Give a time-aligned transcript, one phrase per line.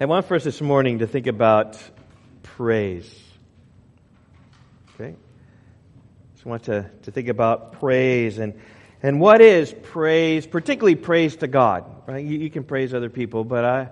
[0.00, 1.80] I want for us this morning to think about
[2.42, 3.08] praise.
[4.94, 5.14] Okay?
[6.34, 8.54] Just want to, to think about praise and,
[9.04, 12.08] and what is praise, particularly praise to God.
[12.08, 12.24] Right?
[12.24, 13.88] You, you can praise other people, but I,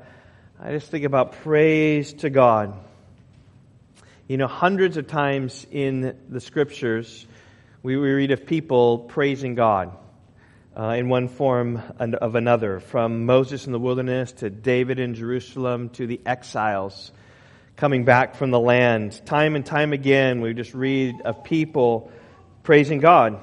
[0.60, 2.76] I just think about praise to God.
[4.26, 7.28] You know, hundreds of times in the scriptures,
[7.84, 9.96] we, we read of people praising God
[10.76, 15.90] uh, in one form of another, from Moses in the wilderness to David in Jerusalem
[15.90, 17.12] to the exiles
[17.76, 19.20] coming back from the land.
[19.26, 22.10] Time and time again, we just read of people
[22.62, 23.40] praising God.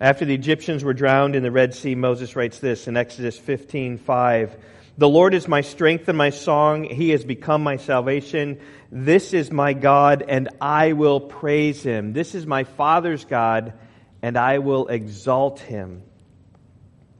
[0.00, 3.98] After the Egyptians were drowned in the Red Sea, Moses writes this in Exodus 15
[3.98, 4.56] 5.
[4.98, 6.84] The Lord is my strength and my song.
[6.84, 8.58] He has become my salvation.
[8.90, 12.14] This is my God, and I will praise him.
[12.14, 13.74] This is my Father's God,
[14.22, 16.02] and I will exalt him.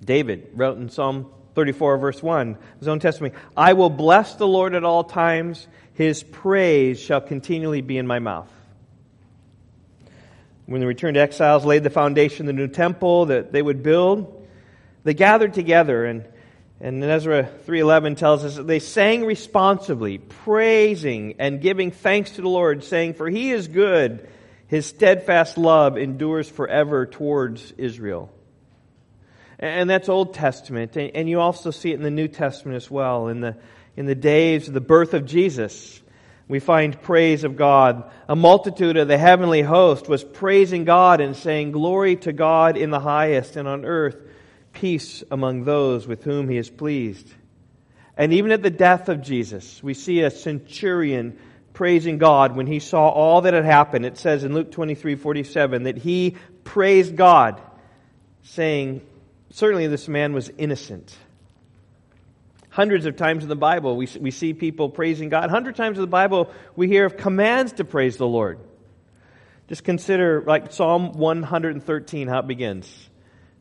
[0.07, 4.75] David wrote in Psalm 34, verse 1, his own testimony I will bless the Lord
[4.75, 8.51] at all times, his praise shall continually be in my mouth.
[10.67, 14.47] When the returned exiles laid the foundation of the new temple that they would build,
[15.05, 16.25] they gathered together and
[16.79, 22.51] and Ezra 3:11 tells us that they sang responsively, praising and giving thanks to the
[22.51, 24.29] Lord, saying, "For he is good;
[24.67, 28.31] his steadfast love endures forever towards Israel."
[29.59, 30.97] And that's Old Testament.
[30.97, 33.29] And you also see it in the New Testament as well.
[33.29, 33.57] In the,
[33.97, 36.01] in the days of the birth of Jesus,
[36.49, 38.11] we find praise of God.
[38.29, 42.91] A multitude of the heavenly host was praising God and saying, Glory to God in
[42.91, 44.17] the highest, and on earth,
[44.73, 47.33] peace among those with whom he is pleased.
[48.17, 51.39] And even at the death of Jesus, we see a centurion
[51.73, 54.07] praising God when he saw all that had happened.
[54.07, 57.61] It says in Luke 23 47 that he praised God,
[58.43, 59.03] saying,
[59.57, 61.17] Certainly, this man was innocent.
[62.69, 65.49] Hundreds of times in the Bible, we, we see people praising God.
[65.49, 68.59] Hundreds of times in the Bible, we hear of commands to praise the Lord.
[69.67, 73.09] Just consider, like Psalm 113, how it begins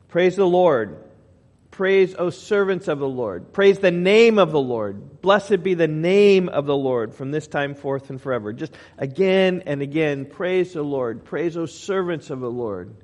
[0.08, 1.02] Praise the Lord.
[1.70, 3.54] Praise, O servants of the Lord.
[3.54, 5.22] Praise the name of the Lord.
[5.22, 8.52] Blessed be the name of the Lord from this time forth and forever.
[8.52, 11.24] Just again and again, praise the Lord.
[11.24, 12.94] Praise, O servants of the Lord.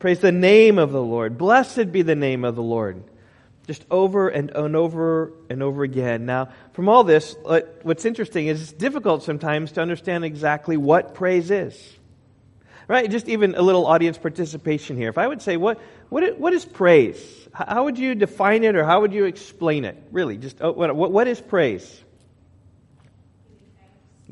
[0.00, 1.36] Praise the name of the Lord.
[1.36, 3.04] Blessed be the name of the Lord.
[3.66, 6.24] Just over and, over and over again.
[6.24, 11.14] Now, from all this, uh, what's interesting is it's difficult sometimes to understand exactly what
[11.14, 11.78] praise is.
[12.88, 13.08] Right?
[13.10, 15.10] Just even a little audience participation here.
[15.10, 15.78] If I would say, what,
[16.08, 17.48] what, what is praise?
[17.52, 20.02] How would you define it or how would you explain it?
[20.10, 22.02] Really, just oh, what, what is praise?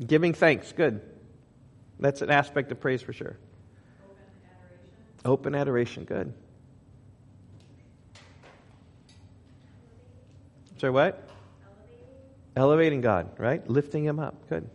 [0.05, 0.71] Giving thanks.
[0.71, 1.01] Good.
[1.99, 3.37] That's an aspect of praise for sure.
[5.25, 6.33] Open adoration, good.
[10.77, 11.29] Sorry, what?
[12.55, 13.01] Elevating.
[13.01, 13.69] Elevating God, right?
[13.69, 14.69] Lifting Him up, good.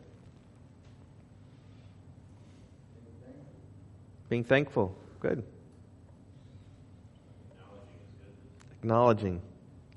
[4.28, 5.42] Being thankful, good.
[8.82, 9.40] Acknowledging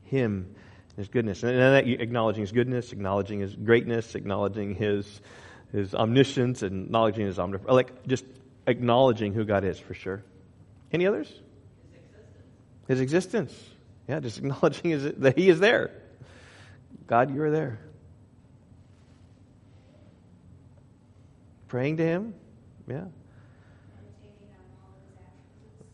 [0.05, 0.55] Him,
[0.95, 1.43] His goodness.
[1.43, 5.19] And then acknowledging His goodness, acknowledging His greatness, acknowledging His,
[5.73, 7.75] His omniscience, and acknowledging His omnipotence.
[7.75, 8.23] Like just
[8.65, 10.23] acknowledging who God is for sure.
[10.91, 11.27] Any others?
[11.27, 11.41] His
[12.01, 12.87] existence.
[12.87, 13.69] His existence.
[14.07, 15.91] Yeah, just acknowledging his, that He is there.
[17.07, 17.79] God, you are there.
[21.67, 22.33] Praying to Him.
[22.87, 23.05] Yeah.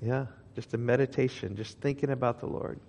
[0.02, 2.80] Yeah, just a meditation, just thinking about the Lord.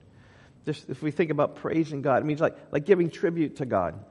[0.67, 4.03] Just if we think about praising God, it means like, like giving tribute to God.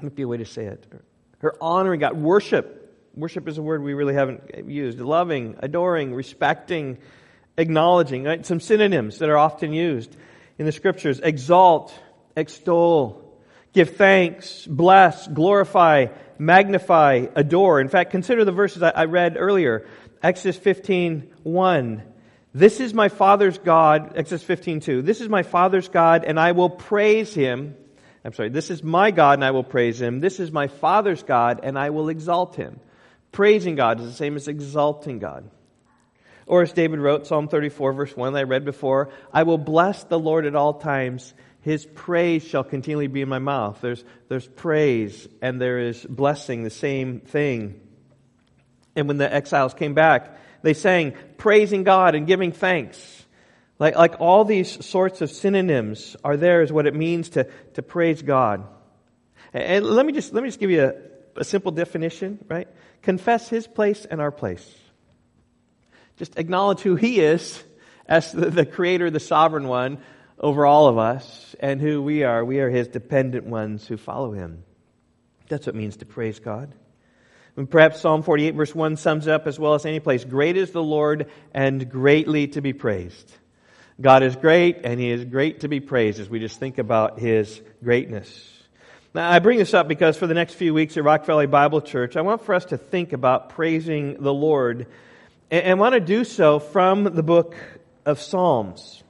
[0.00, 0.86] Might be a way to say it.
[0.92, 1.02] Or,
[1.42, 2.16] or honoring God.
[2.16, 2.77] Worship
[3.18, 5.00] Worship is a word we really haven't used.
[5.00, 6.98] Loving, adoring, respecting,
[7.56, 8.22] acknowledging.
[8.22, 8.46] Right?
[8.46, 10.16] Some synonyms that are often used
[10.56, 11.92] in the scriptures exalt,
[12.36, 13.36] extol,
[13.72, 16.06] give thanks, bless, glorify,
[16.38, 17.80] magnify, adore.
[17.80, 19.84] In fact, consider the verses I read earlier.
[20.22, 22.02] Exodus 15, 1.
[22.54, 25.02] This is my Father's God, Exodus 15, 2.
[25.02, 27.74] This is my Father's God, and I will praise him.
[28.24, 30.20] I'm sorry, this is my God, and I will praise him.
[30.20, 32.78] This is my Father's God, and I will exalt him.
[33.32, 35.50] Praising God is the same as exalting God.
[36.46, 40.04] Or as David wrote, Psalm 34, verse 1, that I read before, I will bless
[40.04, 41.34] the Lord at all times.
[41.60, 43.78] His praise shall continually be in my mouth.
[43.82, 47.80] There's, there's praise and there is blessing, the same thing.
[48.96, 53.26] And when the exiles came back, they sang praising God and giving thanks.
[53.78, 57.82] Like, like all these sorts of synonyms are there is what it means to, to
[57.82, 58.66] praise God.
[59.52, 62.68] And let me just, let me just give you a, a simple definition, right?
[63.02, 64.74] Confess his place and our place.
[66.16, 67.62] Just acknowledge who he is
[68.06, 69.98] as the, the creator, the sovereign one
[70.38, 72.44] over all of us and who we are.
[72.44, 74.64] We are his dependent ones who follow him.
[75.48, 76.74] That's what it means to praise God.
[77.56, 80.24] And perhaps Psalm 48 verse 1 sums up as well as any place.
[80.24, 83.32] Great is the Lord and greatly to be praised.
[84.00, 87.18] God is great and he is great to be praised as we just think about
[87.18, 88.57] his greatness.
[89.14, 91.80] Now, I bring this up because for the next few weeks at Rock Valley Bible
[91.80, 94.86] Church, I want for us to think about praising the Lord
[95.50, 97.56] and, and want to do so from the book
[98.04, 99.02] of Psalms.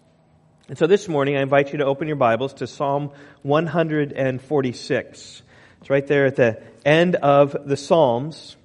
[0.69, 3.11] And so this morning, I invite you to open your Bibles to Psalm
[3.43, 5.43] 146.
[5.81, 8.57] It's right there at the end of the Psalms.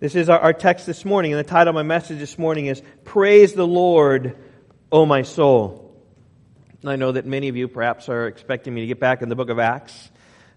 [0.00, 2.66] This is our, our text this morning, and the title of my message this morning
[2.66, 4.36] is Praise the Lord,
[4.90, 5.94] O my soul.
[6.84, 9.36] I know that many of you perhaps are expecting me to get back in the
[9.36, 10.10] book of Acts.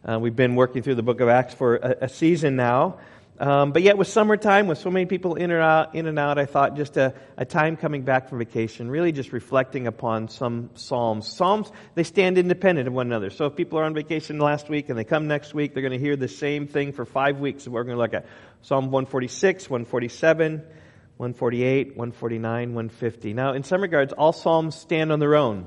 [0.06, 2.98] Uh, we've been working through the book of Acts for a, a season now.
[3.40, 6.38] Um, but yet, with summertime, with so many people in and out, in and out
[6.38, 10.70] I thought just a, a, time coming back from vacation, really just reflecting upon some
[10.76, 11.34] Psalms.
[11.34, 13.30] Psalms, they stand independent of one another.
[13.30, 16.00] So if people are on vacation last week and they come next week, they're going
[16.00, 17.68] to hear the same thing for five weeks.
[17.68, 18.28] We're going to look at
[18.62, 20.58] Psalm 146, 147,
[21.18, 23.34] 148, 149, 150.
[23.34, 25.66] Now, in some regards, all Psalms stand on their own.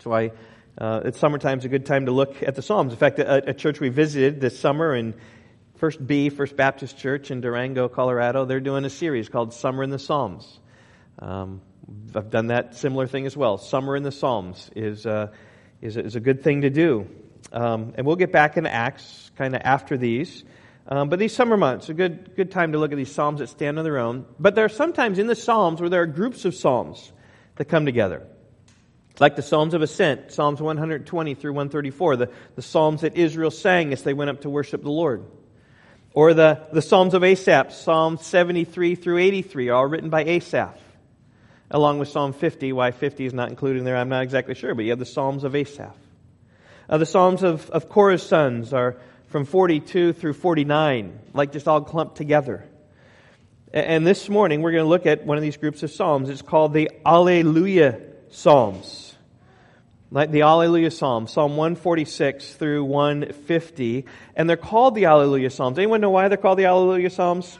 [0.00, 0.32] So I,
[0.80, 2.92] uh, it's summertime is a good time to look at the Psalms.
[2.92, 5.14] In fact, a, a church we visited this summer in
[5.76, 9.90] First B, First Baptist Church in Durango, Colorado, they're doing a series called Summer in
[9.90, 10.60] the Psalms.
[11.18, 11.62] Um,
[12.14, 13.58] I've done that similar thing as well.
[13.58, 15.32] Summer in the Psalms is, uh,
[15.80, 17.08] is, is, a good thing to do.
[17.52, 20.44] Um, and we'll get back into Acts kind of after these.
[20.86, 23.48] Um, but these summer months, a good, good time to look at these Psalms that
[23.48, 24.26] stand on their own.
[24.38, 27.12] But there are sometimes in the Psalms where there are groups of Psalms
[27.56, 28.26] that come together.
[29.20, 33.92] Like the Psalms of Ascent, Psalms 120 through 134, the, the Psalms that Israel sang
[33.92, 35.24] as they went up to worship the Lord.
[36.14, 40.78] Or the, the Psalms of Asaph, Psalms 73 through 83, all written by Asaph.
[41.70, 42.72] Along with Psalm 50.
[42.72, 45.04] Why 50 is not included in there, I'm not exactly sure, but you have the
[45.04, 45.94] Psalms of Asaph.
[46.88, 51.82] Uh, the Psalms of, of Korah's sons are from 42 through 49, like just all
[51.82, 52.64] clumped together.
[53.74, 56.30] And this morning we're going to look at one of these groups of Psalms.
[56.30, 59.08] It's called the Alleluia Psalms
[60.10, 65.78] like the Alleluia Psalms, Psalm 146 through 150, and they're called the Alleluia Psalms.
[65.78, 67.58] Anyone know why they're called the Alleluia Psalms?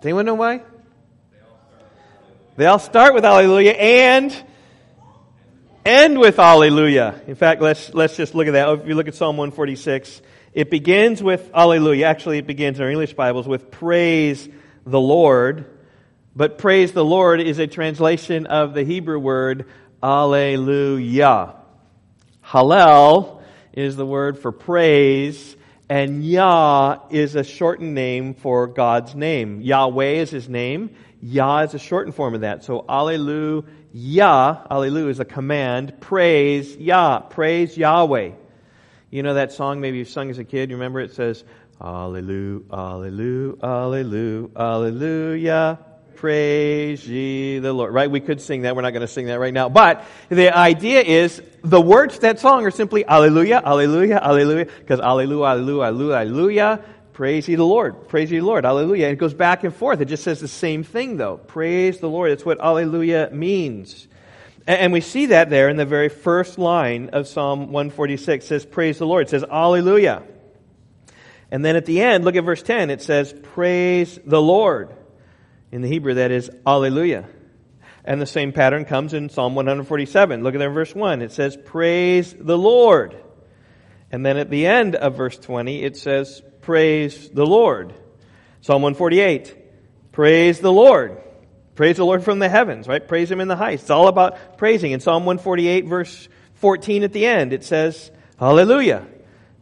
[0.00, 0.62] Does anyone know why?
[2.56, 4.44] They all start with Alleluia and
[5.86, 7.22] end with Alleluia.
[7.28, 8.68] In fact, let's, let's just look at that.
[8.80, 10.22] If you look at Psalm 146,
[10.52, 12.04] it begins with Alleluia.
[12.06, 14.48] Actually, it begins in our English Bibles with Praise
[14.84, 15.71] the Lord.
[16.34, 19.66] But praise the Lord is a translation of the Hebrew word
[20.02, 21.56] Alleluia.
[22.42, 23.42] Hallel
[23.74, 25.56] is the word for praise,
[25.90, 29.60] and Yah is a shortened name for God's name.
[29.60, 30.96] Yahweh is his name.
[31.20, 32.64] Yah is a shortened form of that.
[32.64, 36.00] So Alleluia, Alleluia is a command.
[36.00, 38.30] Praise Yah, praise Yahweh.
[39.10, 40.70] You know that song maybe you sung as a kid?
[40.70, 41.44] You remember it says,
[41.78, 45.78] Alleluia, Alleluia, Alleluia, Alleluia
[46.16, 47.92] praise ye the Lord.
[47.92, 48.10] Right?
[48.10, 48.76] We could sing that.
[48.76, 49.68] We're not going to sing that right now.
[49.68, 55.00] But the idea is the words to that song are simply Alleluia, Alleluia, Alleluia, because
[55.00, 56.84] Alleluia, Alleluia, Alleluia, Alleluia.
[57.12, 58.08] Praise ye the Lord.
[58.08, 58.64] Praise ye the Lord.
[58.64, 59.06] Alleluia.
[59.06, 60.00] And it goes back and forth.
[60.00, 61.36] It just says the same thing though.
[61.36, 62.30] Praise the Lord.
[62.30, 64.08] That's what Alleluia means.
[64.66, 68.64] And we see that there in the very first line of Psalm 146 it says,
[68.64, 69.26] Praise the Lord.
[69.26, 70.22] It says, Alleluia.
[71.50, 72.88] And then at the end, look at verse 10.
[72.90, 74.94] It says, Praise the Lord.
[75.72, 77.24] In the Hebrew, that is Alleluia.
[78.04, 80.42] And the same pattern comes in Psalm 147.
[80.42, 81.22] Look at there in verse 1.
[81.22, 83.16] It says, Praise the Lord.
[84.10, 87.94] And then at the end of verse 20, it says, Praise the Lord.
[88.60, 90.12] Psalm 148.
[90.12, 91.22] Praise the Lord.
[91.74, 93.06] Praise the Lord from the heavens, right?
[93.06, 93.82] Praise Him in the heights.
[93.82, 94.92] It's all about praising.
[94.92, 99.06] In Psalm 148, verse 14 at the end, it says, Hallelujah.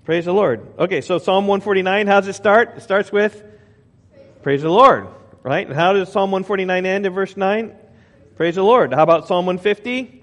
[0.04, 0.66] Praise the Lord.
[0.76, 2.78] Okay, so Psalm 149, how does it start?
[2.78, 3.44] It starts with,
[4.42, 5.06] Praise the Lord
[5.42, 5.66] right?
[5.66, 7.74] And how does Psalm 149 end in verse 9?
[8.36, 8.92] Praise the Lord.
[8.92, 10.22] How about Psalm 150?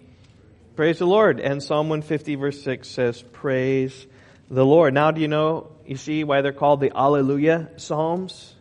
[0.75, 1.39] Praise the Lord.
[1.39, 4.05] And Psalm 150 verse 6 says, Praise
[4.49, 4.93] the Lord.
[4.93, 8.53] Now do you know, you see why they're called the Alleluia Psalms?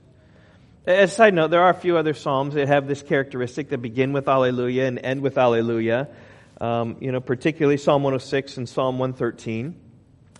[0.86, 3.78] As a side note, there are a few other Psalms that have this characteristic that
[3.78, 6.08] begin with Alleluia and end with Alleluia.
[6.60, 9.74] Um, you know, particularly Psalm 106 and Psalm 113.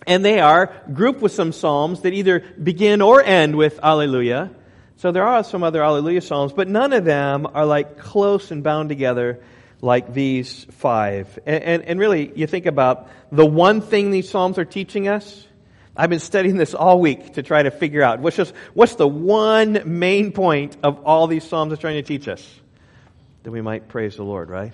[0.07, 4.51] And they are grouped with some Psalms that either begin or end with Alleluia.
[4.97, 8.63] So there are some other Alleluia Psalms, but none of them are like close and
[8.63, 9.39] bound together
[9.81, 11.39] like these five.
[11.45, 15.45] And, and, and, really, you think about the one thing these Psalms are teaching us.
[15.95, 19.07] I've been studying this all week to try to figure out what's just, what's the
[19.07, 22.43] one main point of all these Psalms are trying to teach us?
[23.47, 24.73] that we might praise the Lord, right?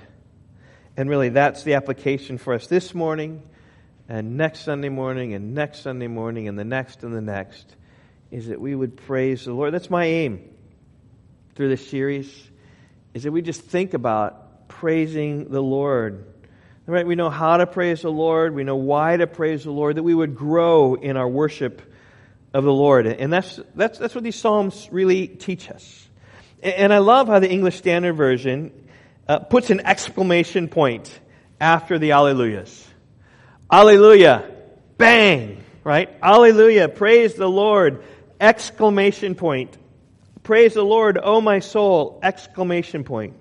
[0.98, 3.44] And really, that's the application for us this morning,
[4.10, 7.76] and next Sunday morning, and next Sunday morning, and the next and the next,
[8.34, 9.76] is that we would praise the Lord.
[9.76, 10.50] That's my aim
[11.54, 12.28] through this series,
[13.14, 16.26] is that we just think about praising the Lord.
[16.88, 17.06] Right?
[17.06, 20.04] We know how to praise the Lord, we know why to praise the Lord, that
[20.04, 21.84] we would grow in our worship
[22.56, 23.06] of the Lord.
[23.06, 26.08] And that's, that's, that's what these Psalms really teach us.
[26.64, 28.72] And I love how the English Standard Version
[29.28, 31.20] uh, puts an exclamation point
[31.62, 32.84] after the Alleluias.
[33.72, 34.50] Alleluia!
[34.98, 35.64] Bang!
[35.84, 36.10] Right?
[36.22, 36.90] Alleluia!
[36.90, 38.04] Praise the Lord!
[38.44, 39.78] Exclamation point.
[40.44, 42.20] Praise the Lord, O my soul!
[42.22, 43.38] Exclamation point.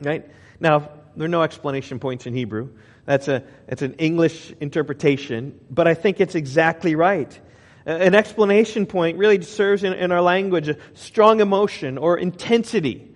[0.00, 0.28] Right?
[0.58, 2.70] Now, there are no explanation points in Hebrew.
[3.04, 7.38] That's a, it's an English interpretation, but I think it's exactly right.
[7.86, 13.14] An explanation point really serves in, in our language a strong emotion or intensity.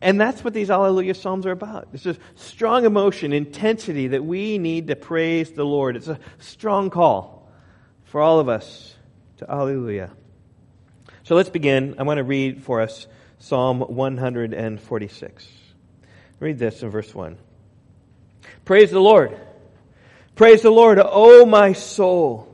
[0.00, 1.86] And that's what these Alleluia Psalms are about.
[1.92, 5.94] It's a strong emotion, intensity that we need to praise the Lord.
[5.94, 7.48] It's a strong call
[8.06, 8.96] for all of us
[9.36, 10.10] to Alleluia.
[11.28, 11.96] So let's begin.
[11.98, 13.06] I want to read for us
[13.38, 15.48] Psalm 146.
[16.40, 17.36] Read this in verse 1.
[18.64, 19.38] Praise the Lord.
[20.36, 22.48] Praise the Lord, O my soul.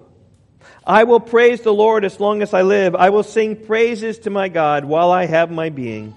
[0.84, 2.96] I will praise the Lord as long as I live.
[2.96, 6.12] I will sing praises to my God while I have my being.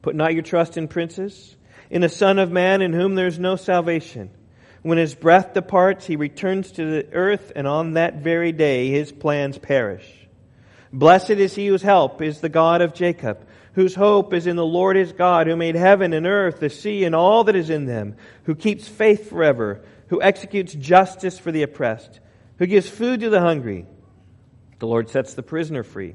[0.00, 1.54] Put not your trust in princes,
[1.90, 4.30] in a son of man in whom there is no salvation.
[4.80, 9.12] When his breath departs, he returns to the earth, and on that very day his
[9.12, 10.25] plans perish.
[10.92, 14.64] Blessed is he whose help is the God of Jacob, whose hope is in the
[14.64, 17.86] Lord his God, who made heaven and earth, the sea, and all that is in
[17.86, 22.20] them, who keeps faith forever, who executes justice for the oppressed
[22.58, 23.86] who gives food to the hungry.
[24.78, 26.14] The Lord sets the prisoner free.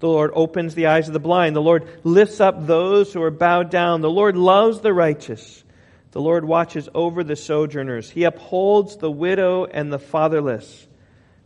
[0.00, 1.56] The Lord opens the eyes of the blind.
[1.56, 4.00] The Lord lifts up those who are bowed down.
[4.00, 5.64] The Lord loves the righteous.
[6.12, 8.08] The Lord watches over the sojourners.
[8.10, 10.86] He upholds the widow and the fatherless.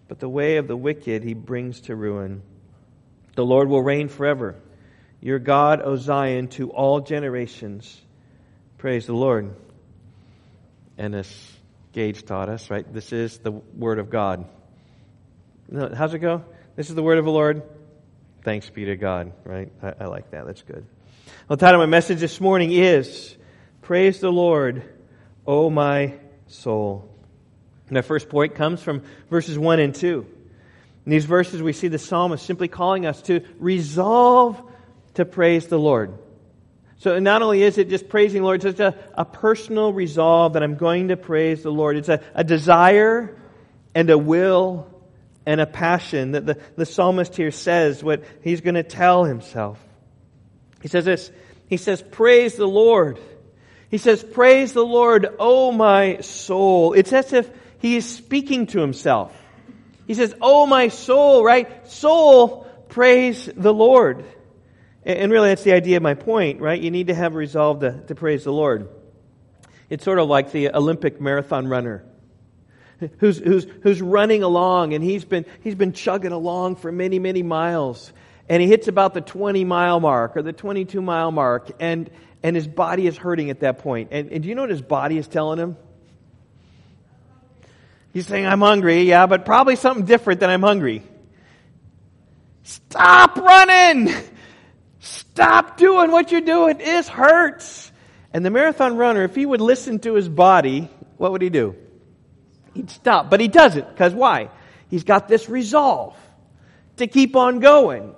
[0.09, 2.43] But the way of the wicked he brings to ruin.
[3.35, 4.57] The Lord will reign forever.
[5.21, 8.01] Your God, O Zion, to all generations.
[8.79, 9.55] Praise the Lord.
[10.99, 11.33] And as
[11.93, 12.91] Gage taught us, right?
[12.93, 14.47] This is the Word of God.
[15.73, 16.45] How's it go?
[16.75, 17.63] This is the Word of the Lord.
[18.43, 19.71] Thanks be to God, right?
[19.83, 20.47] I, I like that.
[20.47, 20.85] That's good.
[21.49, 23.37] Well, title of my message this morning is
[23.83, 24.83] Praise the Lord,
[25.47, 26.15] O my
[26.49, 27.09] soul.
[27.89, 30.27] And our first point comes from verses 1 and 2.
[31.05, 34.63] In these verses, we see the psalmist simply calling us to resolve
[35.15, 36.17] to praise the Lord.
[36.99, 40.63] So not only is it just praising the Lord, it's a, a personal resolve that
[40.63, 41.97] I'm going to praise the Lord.
[41.97, 43.37] It's a, a desire
[43.93, 44.89] and a will
[45.45, 49.85] and a passion that the, the psalmist here says what he's going to tell himself.
[50.81, 51.33] He says this.
[51.67, 53.19] He says, praise the Lord.
[53.91, 56.93] He says, praise the Lord, O my soul.
[56.93, 59.37] It's as if he is speaking to himself.
[60.07, 61.87] He says, Oh my soul, right?
[61.89, 64.25] Soul, praise the Lord.
[65.05, 66.81] And really, that's the idea of my point, right?
[66.81, 68.89] You need to have resolve to, to praise the Lord.
[69.91, 72.05] It's sort of like the Olympic marathon runner
[73.19, 77.43] who's, who's, who's running along and he's been, he's been chugging along for many, many
[77.43, 78.13] miles.
[78.49, 82.11] And he hits about the 20 mile mark or the 22 mile mark and,
[82.43, 84.09] and his body is hurting at that point.
[84.13, 85.77] And, and do you know what his body is telling him?
[88.13, 91.03] He's saying, I'm hungry, yeah, but probably something different than I'm hungry.
[92.63, 94.13] Stop running!
[95.01, 96.77] Stop doing what you're doing.
[96.79, 97.91] It hurts.
[98.33, 101.75] And the marathon runner, if he would listen to his body, what would he do?
[102.75, 103.31] He'd stop.
[103.31, 103.89] But he doesn't.
[103.89, 104.51] Because why?
[104.89, 106.17] He's got this resolve
[106.99, 108.15] to keep on going.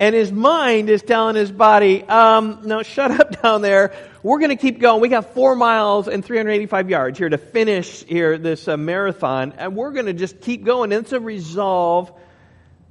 [0.00, 3.92] And his mind is telling his body, um, no, shut up down there.
[4.22, 5.00] We're going to keep going.
[5.00, 9.54] We got four miles and 385 yards here to finish here this uh, marathon.
[9.58, 10.92] And we're going to just keep going.
[10.92, 12.12] And it's a resolve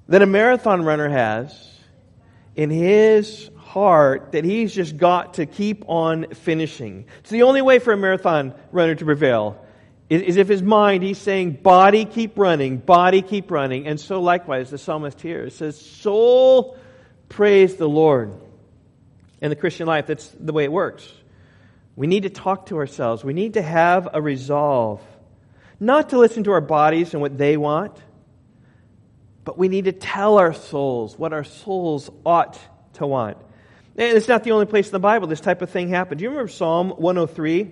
[0.10, 1.54] that a marathon runner has
[2.56, 7.06] in his heart that he's just got to keep on finishing.
[7.20, 9.64] It's the only way for a marathon runner to prevail
[10.10, 13.88] is, if his mind, he's saying, body keep running, body keep running.
[13.88, 16.78] And so likewise, the psalmist here says, soul
[17.30, 18.34] praise the Lord.
[19.42, 21.08] In the Christian life, that's the way it works.
[21.96, 23.24] We need to talk to ourselves.
[23.24, 25.02] We need to have a resolve.
[25.80, 27.96] Not to listen to our bodies and what they want,
[29.44, 32.60] but we need to tell our souls what our souls ought
[32.94, 33.38] to want.
[33.96, 36.20] And it's not the only place in the Bible this type of thing happened.
[36.20, 37.72] Do you remember Psalm 103?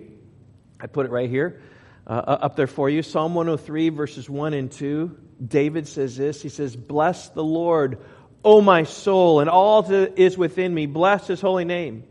[0.80, 1.62] I put it right here,
[2.08, 3.02] uh, up there for you.
[3.02, 5.18] Psalm 103, verses 1 and 2.
[5.46, 8.00] David says this He says, Bless the Lord,
[8.46, 10.86] O my soul, and all that is within me.
[10.86, 12.04] Bless his holy name.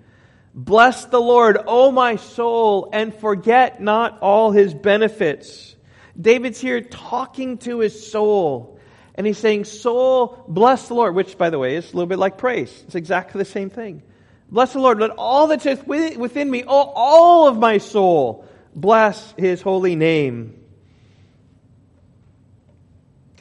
[0.53, 5.75] Bless the Lord, O my soul, and forget not all his benefits.
[6.21, 8.79] David's here talking to his soul.
[9.17, 12.19] And he's saying, Soul, bless the Lord, which, by the way, is a little bit
[12.19, 12.83] like praise.
[12.87, 14.03] It's exactly the same thing.
[14.51, 14.99] Bless the Lord.
[14.99, 20.64] Let all that is within me, all of my soul, bless his holy name.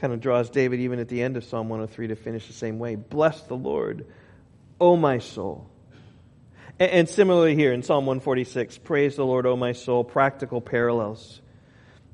[0.03, 2.77] Kind of draws David even at the end of Psalm 103 to finish the same
[2.77, 2.95] way.
[2.95, 4.05] Bless the Lord,
[4.79, 5.69] O my soul.
[6.77, 11.39] And, similarly here in Psalm 146, praise the Lord, O my soul, practical parallels.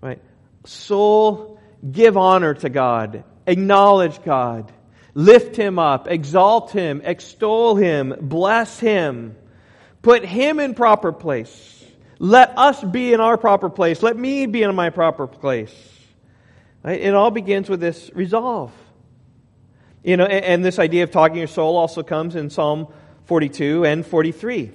[0.02, 0.22] Right?
[0.66, 4.72] Soul, give honor to God, acknowledge God
[5.20, 9.36] Lift him up, exalt him, extol him, bless him,
[10.02, 11.86] put him in proper place.
[12.20, 14.04] Let us be in our proper place.
[14.04, 15.74] Let me be in my proper place.
[16.84, 17.00] Right?
[17.00, 18.72] It all begins with this resolve.
[20.04, 22.88] You know, and, and this idea of talking your soul also comes in Psalm
[23.26, 24.64] 42 and 43.
[24.64, 24.74] In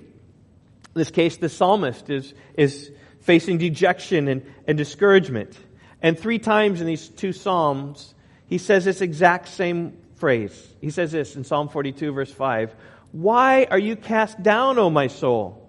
[0.95, 5.59] this case, the psalmist is, is facing dejection and, and discouragement.
[6.03, 8.15] And three times in these two psalms,
[8.47, 10.69] he says this exact same phrase.
[10.81, 12.75] He says this in Psalm 42, verse 5
[13.13, 15.61] Why are you cast down, O my soul?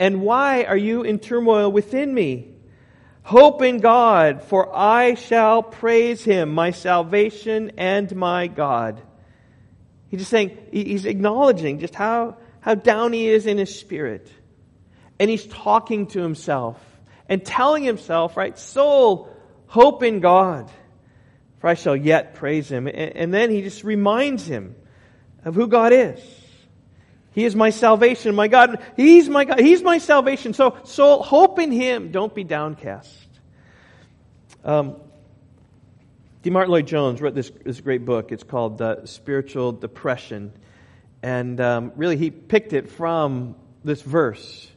[0.00, 2.54] And why are you in turmoil within me?
[3.28, 9.02] Hope in God, for I shall praise him, my salvation and my God.
[10.08, 14.32] He's just saying, he's acknowledging just how, how down he is in his spirit.
[15.20, 16.82] And he's talking to himself
[17.28, 19.28] and telling himself, right, soul,
[19.66, 20.70] hope in God
[21.58, 22.88] for I shall yet praise him.
[22.88, 24.74] And then he just reminds him
[25.44, 26.20] of who God is.
[27.38, 28.82] He is my salvation, my God.
[28.96, 29.60] He's my God.
[29.60, 30.54] He's my salvation.
[30.54, 32.10] So, so hope in him.
[32.10, 33.28] Don't be downcast.
[34.64, 34.96] Um,
[36.42, 36.50] D.
[36.50, 38.32] Martyn Lloyd Jones wrote this, this great book.
[38.32, 40.52] It's called uh, Spiritual Depression.
[41.22, 43.54] And um, really, he picked it from
[43.84, 44.68] this verse.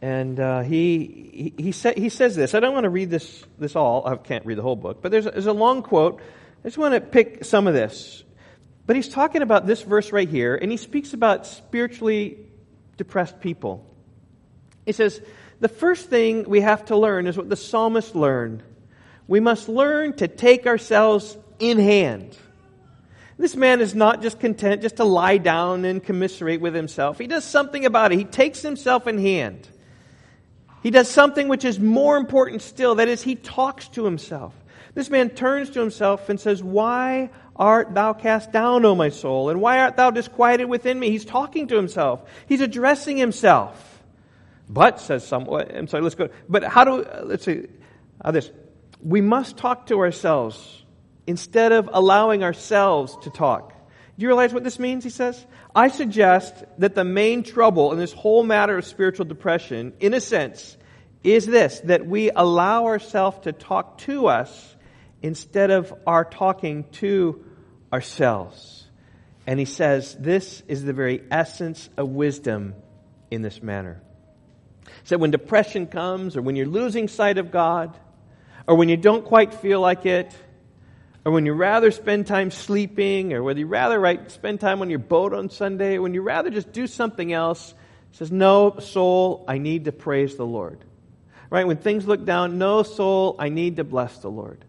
[0.00, 2.56] And uh, he, he, he, sa- he says this.
[2.56, 4.04] I don't want to read this, this all.
[4.08, 5.02] I can't read the whole book.
[5.02, 6.20] But there's a, there's a long quote.
[6.64, 8.24] I just want to pick some of this.
[8.86, 12.38] But he's talking about this verse right here, and he speaks about spiritually
[12.96, 13.86] depressed people.
[14.84, 15.20] He says,
[15.60, 18.62] The first thing we have to learn is what the psalmist learned.
[19.28, 22.36] We must learn to take ourselves in hand.
[23.38, 27.18] This man is not just content just to lie down and commiserate with himself.
[27.18, 28.18] He does something about it.
[28.18, 29.68] He takes himself in hand.
[30.82, 32.96] He does something which is more important still.
[32.96, 34.54] That is, he talks to himself.
[34.94, 39.50] This man turns to himself and says, Why art thou cast down, O my soul?
[39.50, 41.10] And why art thou disquieted within me?
[41.10, 42.20] He's talking to himself.
[42.46, 44.02] He's addressing himself.
[44.68, 46.30] But, says someone, oh, I'm sorry, let's go.
[46.48, 47.66] But how do, uh, let's see,
[48.24, 48.50] how this.
[49.02, 50.82] We must talk to ourselves
[51.26, 53.70] instead of allowing ourselves to talk.
[53.70, 55.04] Do you realize what this means?
[55.04, 55.44] He says.
[55.74, 60.20] I suggest that the main trouble in this whole matter of spiritual depression, in a
[60.20, 60.76] sense,
[61.24, 64.76] is this that we allow ourselves to talk to us
[65.22, 67.44] instead of our talking to
[67.92, 68.86] ourselves.
[69.46, 72.74] And he says this is the very essence of wisdom
[73.30, 74.02] in this manner.
[75.04, 77.96] So when depression comes, or when you're losing sight of God,
[78.66, 80.32] or when you don't quite feel like it,
[81.24, 84.98] or when you rather spend time sleeping, or whether you rather spend time on your
[84.98, 87.74] boat on Sunday, or when you rather just do something else,
[88.12, 90.84] says, No, soul, I need to praise the Lord.
[91.50, 91.66] Right?
[91.66, 94.64] When things look down, no, soul, I need to bless the Lord.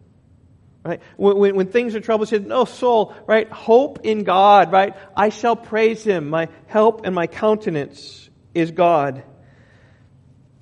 [0.84, 1.00] Right?
[1.16, 3.50] When, when, when things are troubled, says, No, soul, right?
[3.50, 4.94] Hope in God, right?
[5.16, 6.28] I shall praise Him.
[6.28, 9.22] My help and my countenance is God.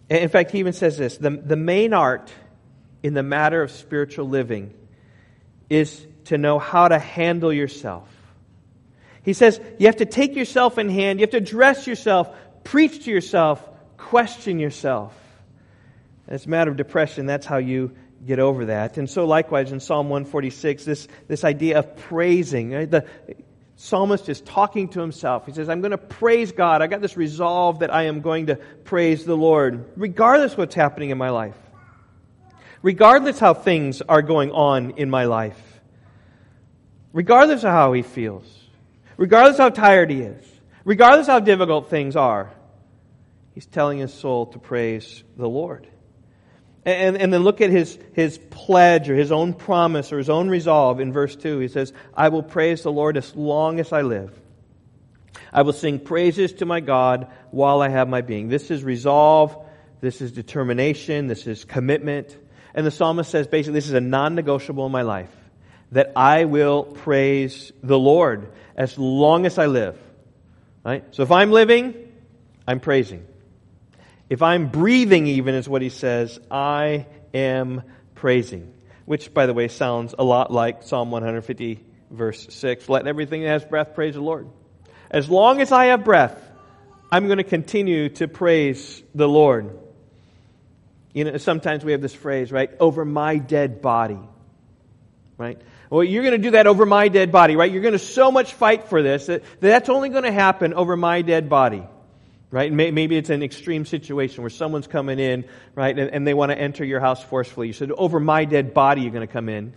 [0.09, 2.33] In fact, he even says this the, the main art
[3.03, 4.75] in the matter of spiritual living
[5.71, 8.09] is to know how to handle yourself.
[9.23, 12.29] He says you have to take yourself in hand, you have to dress yourself,
[12.63, 15.17] preach to yourself, question yourself.
[16.29, 17.93] As a matter of depression, that's how you
[18.25, 18.99] get over that.
[18.99, 22.91] And so, likewise, in Psalm 146, this, this idea of praising, right?
[22.91, 23.07] the
[23.77, 25.47] psalmist is talking to himself.
[25.47, 26.83] He says, I'm going to praise God.
[26.83, 31.11] I got this resolve that I am going to praise the Lord, regardless what's happening
[31.11, 31.57] in my life
[32.83, 35.81] regardless how things are going on in my life,
[37.13, 38.45] regardless of how he feels,
[39.17, 40.45] regardless how tired he is,
[40.85, 42.53] regardless how difficult things are,
[43.55, 45.87] he's telling his soul to praise the Lord.
[46.85, 50.49] And, and then look at his, his pledge or his own promise or his own
[50.49, 51.61] resolve in verse 2.
[51.61, 54.37] He says, I will praise the Lord as long as I live.
[55.53, 58.49] I will sing praises to my God while I have my being.
[58.49, 59.57] This is resolve.
[60.01, 61.29] This is determination.
[61.29, 62.37] This is commitment.
[62.75, 65.31] And the psalmist says basically, this is a non negotiable in my life
[65.93, 69.99] that I will praise the Lord as long as I live.
[70.85, 71.05] Right?
[71.15, 71.95] So if I'm living,
[72.67, 73.27] I'm praising.
[74.33, 77.83] If I'm breathing, even, is what he says, I am
[78.15, 78.73] praising.
[79.05, 82.89] Which, by the way, sounds a lot like Psalm 150, verse 6.
[82.89, 84.49] Let everything that has breath praise the Lord.
[85.11, 86.35] As long as I have breath,
[87.11, 89.79] I'm going to continue to praise the Lord.
[91.13, 92.71] You know, sometimes we have this phrase, right?
[92.81, 94.21] Over my dead body.
[95.37, 95.61] Right?
[95.91, 97.71] Well, you're going to do that over my dead body, right?
[97.71, 100.97] You're going to so much fight for this that that's only going to happen over
[100.97, 101.83] my dead body.
[102.53, 102.71] Right?
[102.71, 106.85] Maybe it's an extreme situation where someone's coming in, right, and, they want to enter
[106.85, 107.69] your house forcefully.
[107.69, 109.73] You said, over my dead body, you're going to come in.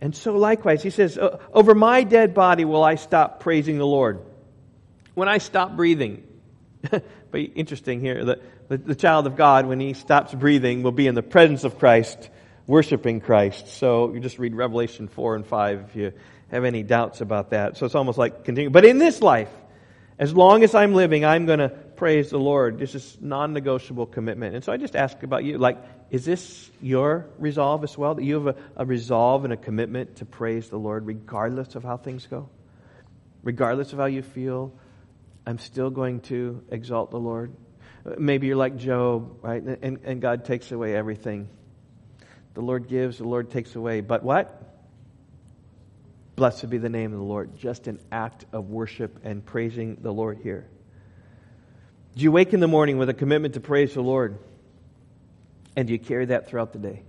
[0.00, 1.18] And so likewise, he says,
[1.52, 4.20] over my dead body will I stop praising the Lord.
[5.14, 6.22] When I stop breathing,
[6.90, 7.02] but
[7.34, 11.16] interesting here, the, the, the, child of God, when he stops breathing, will be in
[11.16, 12.30] the presence of Christ,
[12.68, 13.66] worshiping Christ.
[13.66, 16.12] So you just read Revelation 4 and 5 if you
[16.52, 17.76] have any doubts about that.
[17.76, 18.70] So it's almost like continue.
[18.70, 19.50] But in this life,
[20.16, 22.78] as long as I'm living, I'm going to praise the Lord.
[22.78, 24.54] This is non-negotiable commitment.
[24.54, 25.78] And so I just ask about you, like,
[26.10, 28.14] is this your resolve as well?
[28.14, 31.82] That you have a, a resolve and a commitment to praise the Lord regardless of
[31.82, 32.48] how things go?
[33.42, 34.72] Regardless of how you feel,
[35.44, 37.52] I'm still going to exalt the Lord.
[38.16, 39.62] Maybe you're like Job, right?
[39.62, 41.48] And, and God takes away everything.
[42.54, 44.02] The Lord gives, the Lord takes away.
[44.02, 44.86] But what?
[46.36, 47.56] Blessed be the name of the Lord.
[47.56, 50.68] Just an act of worship and praising the Lord here.
[52.18, 54.40] Do you wake in the morning with a commitment to praise the Lord?
[55.76, 57.04] And do you carry that throughout the day?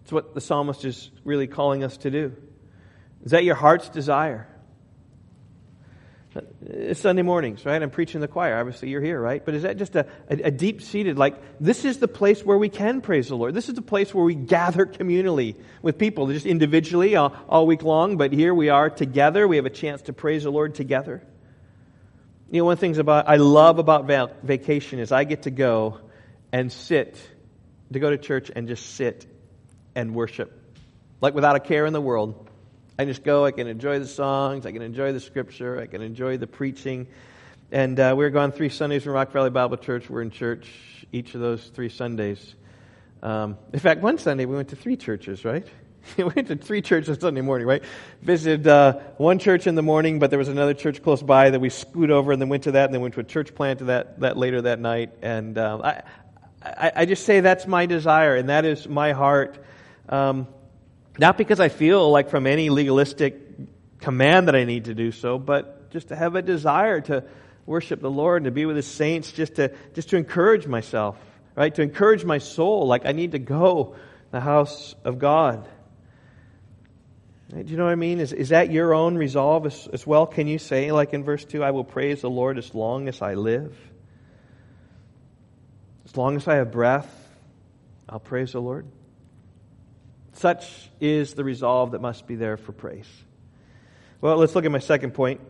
[0.00, 2.34] That's what the psalmist is really calling us to do.
[3.26, 4.48] Is that your heart's desire?
[6.64, 7.82] It's Sunday mornings, right?
[7.82, 8.58] I'm preaching the choir.
[8.58, 9.44] Obviously, you're here, right?
[9.44, 12.56] But is that just a, a, a deep seated, like, this is the place where
[12.56, 13.52] we can praise the Lord.
[13.52, 17.82] This is the place where we gather communally with people, just individually all, all week
[17.82, 19.46] long, but here we are together.
[19.46, 21.22] We have a chance to praise the Lord together.
[22.50, 24.06] You know, one of the things about, I love about
[24.42, 25.98] vacation is I get to go
[26.52, 27.20] and sit,
[27.92, 29.26] to go to church and just sit
[29.96, 30.52] and worship.
[31.20, 32.48] Like without a care in the world.
[32.98, 36.00] I just go, I can enjoy the songs, I can enjoy the scripture, I can
[36.02, 37.08] enjoy the preaching.
[37.72, 40.08] And uh, we are gone three Sundays from Rock Valley Bible Church.
[40.08, 40.70] We're in church
[41.12, 42.54] each of those three Sundays.
[43.22, 45.66] Um, in fact, one Sunday we went to three churches, right?
[46.16, 47.82] we went to three churches Sunday morning, right?
[48.22, 51.60] Visited uh, one church in the morning, but there was another church close by that
[51.60, 53.80] we scoot over and then went to that, and then went to a church plant
[53.86, 55.10] that, that later that night.
[55.22, 56.02] And um, I,
[56.62, 59.58] I, I, just say that's my desire, and that is my heart.
[60.08, 60.48] Um,
[61.18, 63.40] not because I feel like from any legalistic
[64.00, 67.24] command that I need to do so, but just to have a desire to
[67.64, 71.18] worship the Lord and to be with His saints, just to, just to encourage myself,
[71.54, 71.74] right?
[71.74, 73.96] To encourage my soul, like I need to go
[74.30, 75.66] the house of God.
[77.48, 78.18] Do you know what I mean?
[78.18, 80.26] Is, is that your own resolve as, as well?
[80.26, 83.22] Can you say, like in verse 2, I will praise the Lord as long as
[83.22, 83.76] I live?
[86.04, 87.08] As long as I have breath,
[88.08, 88.86] I'll praise the Lord.
[90.32, 93.08] Such is the resolve that must be there for praise.
[94.20, 95.40] Well, let's look at my second point.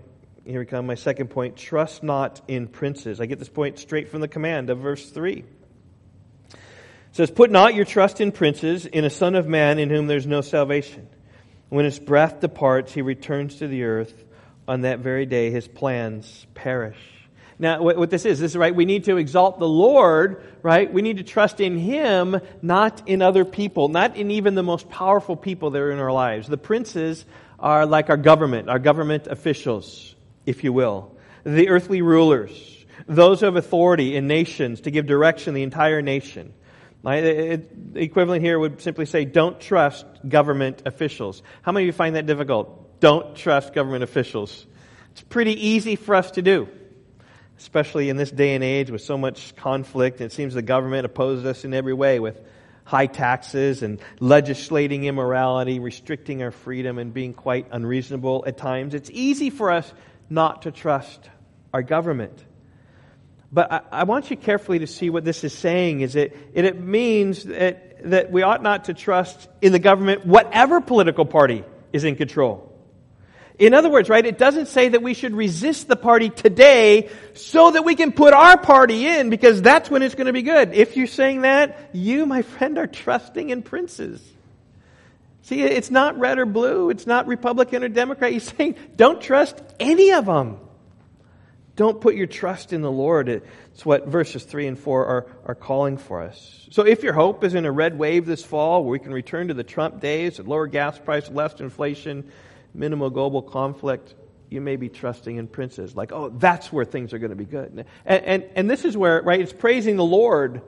[0.45, 0.87] Here we come.
[0.87, 3.21] My second point trust not in princes.
[3.21, 5.39] I get this point straight from the command of verse 3.
[5.39, 6.57] It
[7.13, 10.27] says, Put not your trust in princes, in a son of man in whom there's
[10.27, 11.09] no salvation.
[11.69, 14.25] When his breath departs, he returns to the earth.
[14.69, 16.99] On that very day, his plans perish.
[17.59, 18.75] Now, what, this is, this is right.
[18.75, 20.93] We need to exalt the Lord, right?
[20.93, 24.91] We need to trust in Him, not in other people, not in even the most
[24.91, 26.49] powerful people that are in our lives.
[26.49, 27.25] The princes
[27.59, 33.47] are like our government, our government officials, if you will, the earthly rulers, those who
[33.47, 36.53] have authority in nations to give direction the entire nation.
[37.03, 37.63] The
[37.95, 41.43] equivalent here would simply say, don't trust government officials.
[41.63, 43.01] How many of you find that difficult?
[43.01, 44.67] Don't trust government officials.
[45.13, 46.69] It's pretty easy for us to do
[47.59, 50.21] especially in this day and age with so much conflict.
[50.21, 52.41] It seems the government opposes us in every way with
[52.85, 58.95] high taxes and legislating immorality, restricting our freedom, and being quite unreasonable at times.
[58.95, 59.93] It's easy for us
[60.29, 61.29] not to trust
[61.73, 62.45] our government.
[63.53, 66.65] But I, I want you carefully to see what this is saying is it, it,
[66.65, 71.65] it means that, that we ought not to trust in the government, whatever political party
[71.93, 72.73] is in control.
[73.59, 77.71] In other words, right, it doesn't say that we should resist the party today so
[77.71, 80.75] that we can put our party in because that's when it's going to be good.
[80.75, 84.23] If you're saying that, you, my friend, are trusting in princes.
[85.43, 86.91] See, it's not red or blue.
[86.91, 88.33] It's not Republican or Democrat.
[88.33, 90.59] He's saying don't trust any of them.
[91.77, 93.29] Don't put your trust in the Lord.
[93.29, 96.67] It's what verses 3 and 4 are, are calling for us.
[96.71, 99.49] So if your hope is in a red wave this fall where we can return
[99.49, 102.31] to the Trump days, at lower gas price, less inflation,
[102.75, 104.15] minimal global conflict.
[104.49, 105.95] you may be trusting in princes.
[105.95, 107.85] Like, oh, that's where things are going to be good.
[108.07, 110.63] And, and, and this is where, right, it's praising the Lord,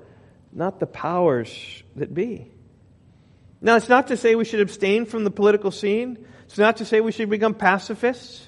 [0.53, 2.51] not the powers that be.
[3.61, 6.27] Now, it's not to say we should abstain from the political scene.
[6.45, 8.48] It's not to say we should become pacifists.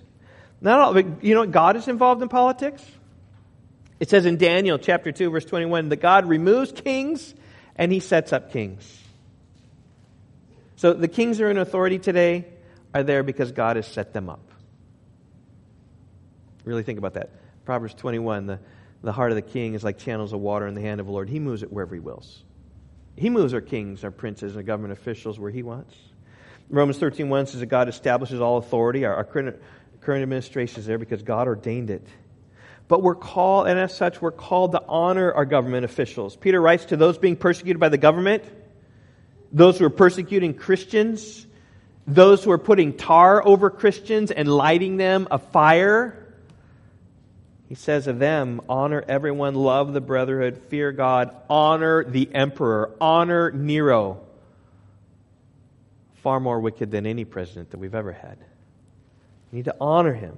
[0.61, 2.85] Not all, but you know, what God is involved in politics.
[3.99, 7.35] It says in Daniel chapter 2, verse 21, that God removes kings
[7.77, 8.99] and he sets up kings.
[10.77, 12.47] So the kings that are in authority today
[12.95, 14.41] are there because God has set them up.
[16.65, 17.31] Really think about that.
[17.65, 18.59] Proverbs 21, the,
[19.03, 21.13] the heart of the king is like channels of water in the hand of the
[21.13, 21.29] Lord.
[21.29, 22.43] He moves it wherever he wills.
[23.17, 25.95] He moves our kings, our princes, and our government officials where he wants.
[26.71, 29.05] Romans 13, 1 says that God establishes all authority.
[29.05, 29.25] Our, our
[30.01, 32.07] current, administration is there because God ordained it.
[32.89, 36.35] But we're called, and as such, we're called to honor our government officials.
[36.35, 38.43] Peter writes to those being persecuted by the government,
[39.53, 41.47] those who are persecuting Christians,
[42.07, 46.17] those who are putting tar over Christians and lighting them a fire.
[47.69, 53.53] He says of them, honor everyone, love the brotherhood, fear God, honor the emperor, honor
[53.53, 54.21] Nero.
[56.25, 58.39] Far more wicked than any president that we've ever had.
[59.51, 60.37] We need to honor him.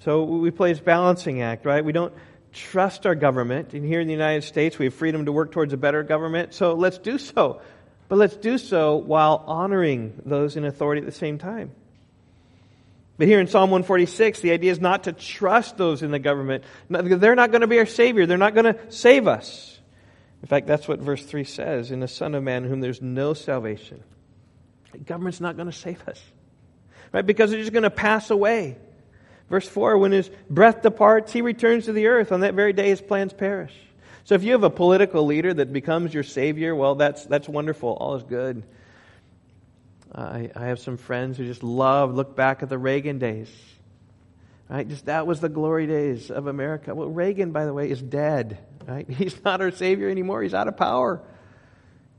[0.00, 1.84] So we play this balancing act, right?
[1.84, 2.14] We don't
[2.52, 3.74] trust our government.
[3.74, 6.54] And here in the United States, we have freedom to work towards a better government.
[6.54, 7.60] So let's do so.
[8.08, 11.72] But let's do so while honoring those in authority at the same time.
[13.18, 16.64] But here in Psalm 146, the idea is not to trust those in the government.
[16.88, 18.26] They're not going to be our Savior.
[18.26, 19.80] They're not going to save us.
[20.42, 23.32] In fact, that's what verse 3 says in the Son of Man, whom there's no
[23.32, 24.04] salvation.
[24.92, 26.22] The government's not going to save us.
[27.12, 27.24] Right?
[27.24, 28.76] Because they're just going to pass away.
[29.48, 32.32] Verse 4 When his breath departs, he returns to the earth.
[32.32, 33.72] On that very day, his plans perish.
[34.24, 37.90] So if you have a political leader that becomes your savior, well, that's, that's wonderful.
[37.90, 38.64] All is good.
[40.12, 43.48] I, I have some friends who just love, look back at the Reagan days.
[44.68, 44.88] Right?
[44.88, 46.92] Just that was the glory days of America.
[46.92, 48.58] Well, Reagan, by the way, is dead.
[48.86, 49.08] Right?
[49.10, 50.42] He's not our savior anymore.
[50.42, 51.22] He's out of power.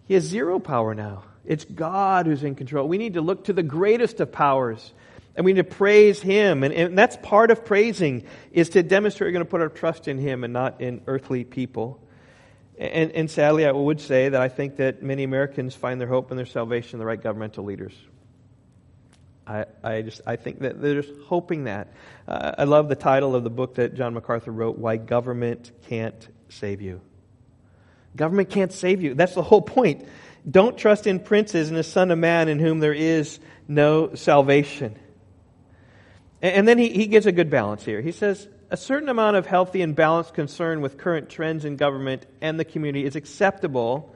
[0.05, 1.23] He has zero power now.
[1.47, 2.87] It's God who's in control.
[2.87, 4.93] We need to look to the greatest of powers
[5.37, 6.63] and we need to praise Him.
[6.63, 10.07] And, and that's part of praising, is to demonstrate we're going to put our trust
[10.07, 12.01] in Him and not in earthly people.
[12.77, 16.31] And, and sadly, I would say that I think that many Americans find their hope
[16.31, 17.93] and their salvation in the right governmental leaders.
[19.45, 21.93] I, I just I think that they're just hoping that.
[22.27, 26.27] Uh, I love the title of the book that John MacArthur wrote, Why Government Can't
[26.49, 26.99] Save You.
[28.15, 29.13] Government can't save you.
[29.13, 30.07] That's the whole point.
[30.49, 34.97] Don't trust in princes and the Son of Man in whom there is no salvation.
[36.41, 37.99] And then he, he gives a good balance here.
[38.01, 42.25] He says, a certain amount of healthy and balanced concern with current trends in government
[42.41, 44.13] and the community is acceptable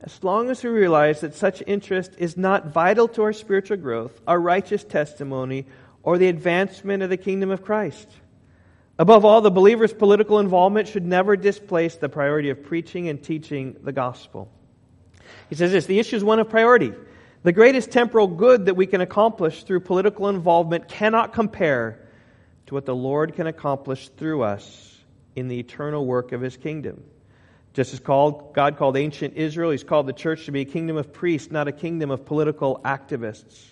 [0.00, 4.20] as long as we realize that such interest is not vital to our spiritual growth,
[4.26, 5.64] our righteous testimony,
[6.02, 8.08] or the advancement of the kingdom of Christ.
[8.98, 13.76] Above all, the believer's political involvement should never displace the priority of preaching and teaching
[13.82, 14.50] the gospel.
[15.54, 16.92] He says this the issue is one of priority.
[17.44, 22.00] The greatest temporal good that we can accomplish through political involvement cannot compare
[22.66, 24.98] to what the Lord can accomplish through us
[25.36, 27.04] in the eternal work of his kingdom.
[27.72, 30.96] Just as called, God called ancient Israel, he's called the church to be a kingdom
[30.96, 33.64] of priests, not a kingdom of political activists.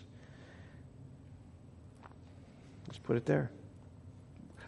[2.86, 3.50] Let's put it there.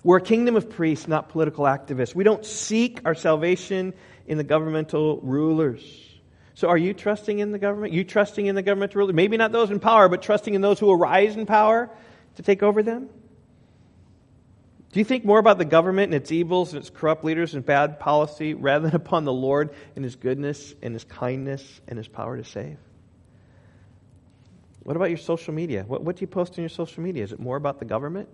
[0.03, 2.13] We're a kingdom of priests, not political activists.
[2.13, 3.95] We don't seek our salvation
[4.27, 6.11] in the governmental rulers.
[6.55, 7.93] So are you trusting in the government?
[7.93, 9.13] You trusting in the government to rule?
[9.13, 11.91] Maybe not those in power, but trusting in those who arise in power
[12.37, 13.09] to take over them?
[14.93, 17.67] Do you think more about the government and its evils and its corrupt leaders and
[17.67, 22.07] bad policy rather than upon the Lord and His goodness and His kindness and His
[22.07, 22.79] power to save?
[24.85, 25.85] What about your social media?
[25.89, 27.25] What, what do you post on your social media?
[27.25, 28.29] Is it more about the government?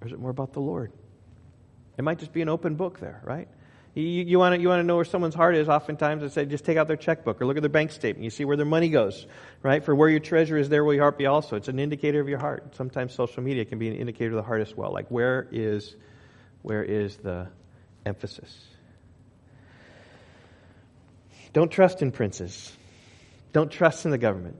[0.00, 0.90] Or is it more about the Lord?
[1.96, 3.48] It might just be an open book there, right?
[3.98, 5.68] You, you want to know where someone's heart is.
[5.68, 8.22] Oftentimes, I say just take out their checkbook or look at their bank statement.
[8.22, 9.26] You see where their money goes,
[9.60, 9.84] right?
[9.84, 11.56] For where your treasure is, there will your heart be also.
[11.56, 12.76] It's an indicator of your heart.
[12.76, 14.92] Sometimes social media can be an indicator of the heart as well.
[14.92, 15.96] Like where is
[16.62, 17.48] where is the
[18.06, 18.68] emphasis?
[21.52, 22.76] Don't trust in princes.
[23.52, 24.58] Don't trust in the government.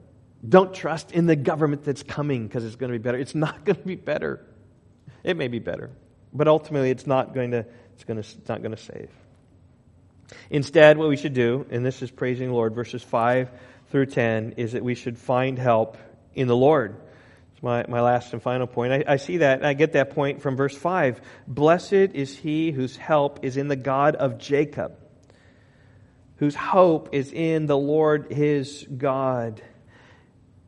[0.48, 3.18] Don't trust in the government that's coming because it's going to be better.
[3.18, 4.44] It's not going to be better.
[5.22, 5.90] It may be better,
[6.32, 7.64] but ultimately, it's not going to.
[7.94, 9.10] It's, going to, it's not going to save.
[10.50, 13.50] Instead, what we should do, and this is praising the Lord, verses 5
[13.90, 15.96] through 10, is that we should find help
[16.34, 16.96] in the Lord.
[17.52, 18.92] It's my, my last and final point.
[18.92, 21.20] I, I see that, I get that point from verse 5.
[21.46, 24.96] Blessed is he whose help is in the God of Jacob,
[26.36, 29.62] whose hope is in the Lord his God.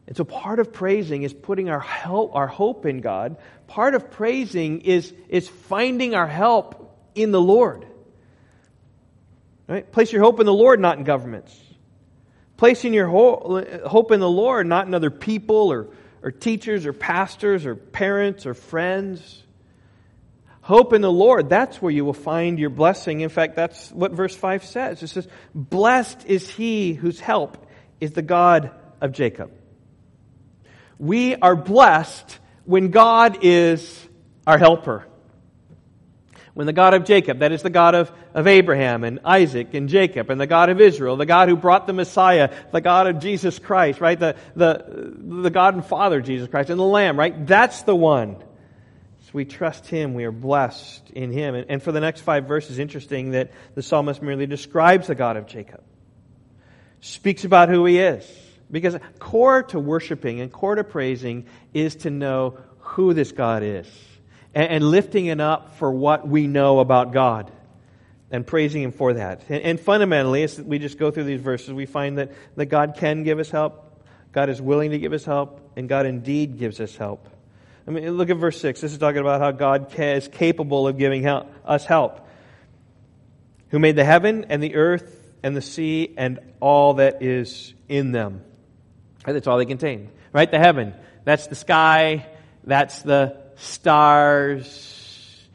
[0.07, 3.37] And so part of praising is putting our help, our hope in God.
[3.69, 7.87] Part of praising is, is finding our help in the Lord.
[9.71, 9.91] Right?
[9.93, 11.57] Place your hope in the Lord, not in governments.
[12.57, 15.87] Placing your hope in the Lord, not in other people or,
[16.25, 19.45] or teachers or pastors or parents or friends.
[20.61, 23.21] Hope in the Lord, that's where you will find your blessing.
[23.21, 25.05] In fact, that's what verse 5 says.
[25.05, 27.65] It says, Blessed is he whose help
[28.01, 29.53] is the God of Jacob.
[30.99, 34.09] We are blessed when God is
[34.49, 35.07] our helper.
[36.61, 39.89] When the God of Jacob, that is the God of, of Abraham and Isaac and
[39.89, 43.19] Jacob, and the God of Israel, the God who brought the Messiah, the God of
[43.19, 44.21] Jesus Christ, right?
[44.21, 47.47] The, the, the God and Father Jesus Christ, and the Lamb, right?
[47.47, 48.37] That's the one
[49.21, 50.13] So we trust Him.
[50.13, 51.55] We are blessed in Him.
[51.55, 55.39] And, and for the next five verses, interesting that the psalmist merely describes the God
[55.39, 55.83] of Jacob,
[57.01, 58.31] speaks about who He is.
[58.71, 63.89] Because core to worshiping and core to praising is to know who this God is
[64.55, 67.51] and, and lifting it up for what we know about God
[68.31, 69.43] and praising Him for that.
[69.49, 72.95] And, and fundamentally, as we just go through these verses, we find that, that God
[72.97, 76.81] can give us help, God is willing to give us help, and God indeed gives
[76.81, 77.29] us help.
[77.87, 78.81] I mean, look at verse 6.
[78.81, 82.27] This is talking about how God is capable of giving help, us help.
[83.71, 88.13] Who made the heaven and the earth and the sea and all that is in
[88.13, 88.45] them.
[89.25, 90.11] That's all they contain.
[90.33, 90.51] Right?
[90.51, 90.95] The heaven.
[91.25, 92.27] That's the sky.
[92.65, 95.47] That's the stars.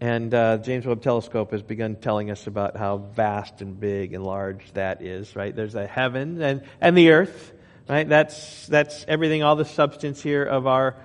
[0.00, 4.24] And uh, James Webb Telescope has begun telling us about how vast and big and
[4.24, 5.36] large that is.
[5.36, 5.54] Right?
[5.54, 7.52] There's the heaven and, and the earth.
[7.88, 8.08] Right?
[8.08, 10.96] That's, that's everything, all the substance here of our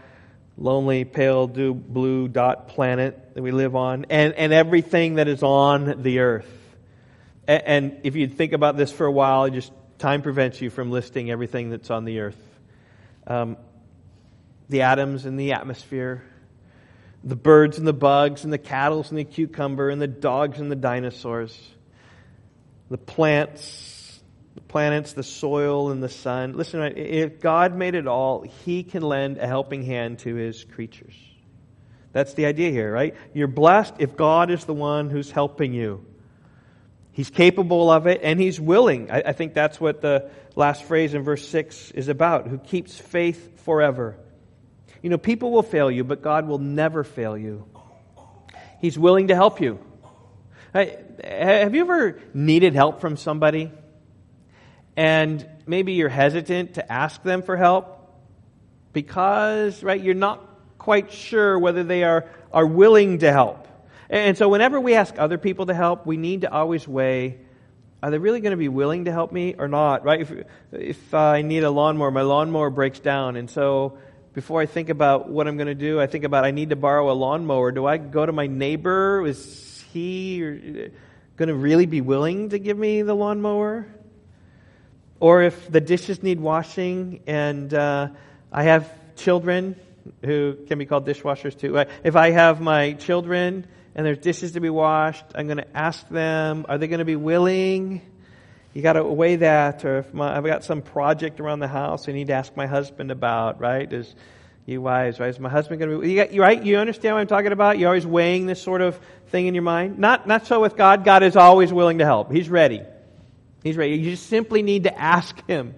[0.58, 6.04] lonely, pale blue dot planet that we live on, and, and everything that is on
[6.04, 6.48] the earth.
[7.48, 10.92] And, and if you think about this for a while, just time prevents you from
[10.92, 12.60] listing everything that's on the earth.
[13.28, 13.58] Um,
[14.70, 16.24] the atoms in the atmosphere,
[17.26, 20.72] the birds and the bugs, and the cattle and the cucumber, and the dogs and
[20.72, 21.60] the dinosaurs,
[22.90, 24.22] the plants,
[24.54, 26.54] the planets, the soil, and the sun.
[26.54, 31.16] Listen, if God made it all, He can lend a helping hand to His creatures.
[32.14, 33.16] That's the idea here, right?
[33.34, 36.06] You're blessed if God is the one who's helping you.
[37.12, 39.10] He's capable of it and He's willing.
[39.10, 42.96] I, I think that's what the last phrase in verse 6 is about who keeps
[42.98, 44.16] faith forever.
[45.06, 47.66] You know, people will fail you, but God will never fail you.
[48.82, 49.80] He's willing to help you.
[50.74, 53.72] Have you ever needed help from somebody?
[54.98, 58.14] and maybe you're hesitant to ask them for help
[58.94, 63.68] because, right, you're not quite sure whether they are, are willing to help.
[64.10, 67.40] And so whenever we ask other people to help, we need to always weigh
[68.04, 70.22] are they really going to be willing to help me or not, right?
[70.22, 70.32] If,
[70.72, 73.36] if I need a lawnmower, my lawnmower breaks down.
[73.36, 73.98] And so
[74.36, 76.76] before I think about what I'm going to do, I think about I need to
[76.76, 77.72] borrow a lawnmower.
[77.72, 79.26] Do I go to my neighbor?
[79.26, 80.40] Is he
[81.38, 83.88] going to really be willing to give me the lawnmower?
[85.22, 88.10] Or if the dishes need washing and uh,
[88.52, 89.78] I have children
[90.22, 91.78] who can be called dishwashers too.
[92.04, 96.08] If I have my children and there's dishes to be washed, I'm going to ask
[96.10, 98.02] them, are they going to be willing?
[98.76, 99.86] You got to weigh that.
[99.86, 102.68] Or if my, I've got some project around the house I need to ask my
[102.68, 103.92] husband about, right?
[103.92, 104.14] Is
[104.66, 105.30] you wives, right?
[105.30, 106.62] Is my husband going to be, you got, right?
[106.62, 107.80] You understand what I'm talking about?
[107.80, 109.98] You're always weighing this sort of thing in your mind.
[109.98, 111.06] Not, not so with God.
[111.06, 112.34] God is always willing to help.
[112.34, 112.82] He's ready.
[113.64, 113.96] He's ready.
[113.96, 115.74] You just simply need to ask Him.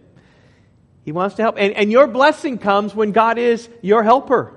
[1.05, 1.55] He wants to help.
[1.60, 4.57] And, and your blessing comes when God is your helper.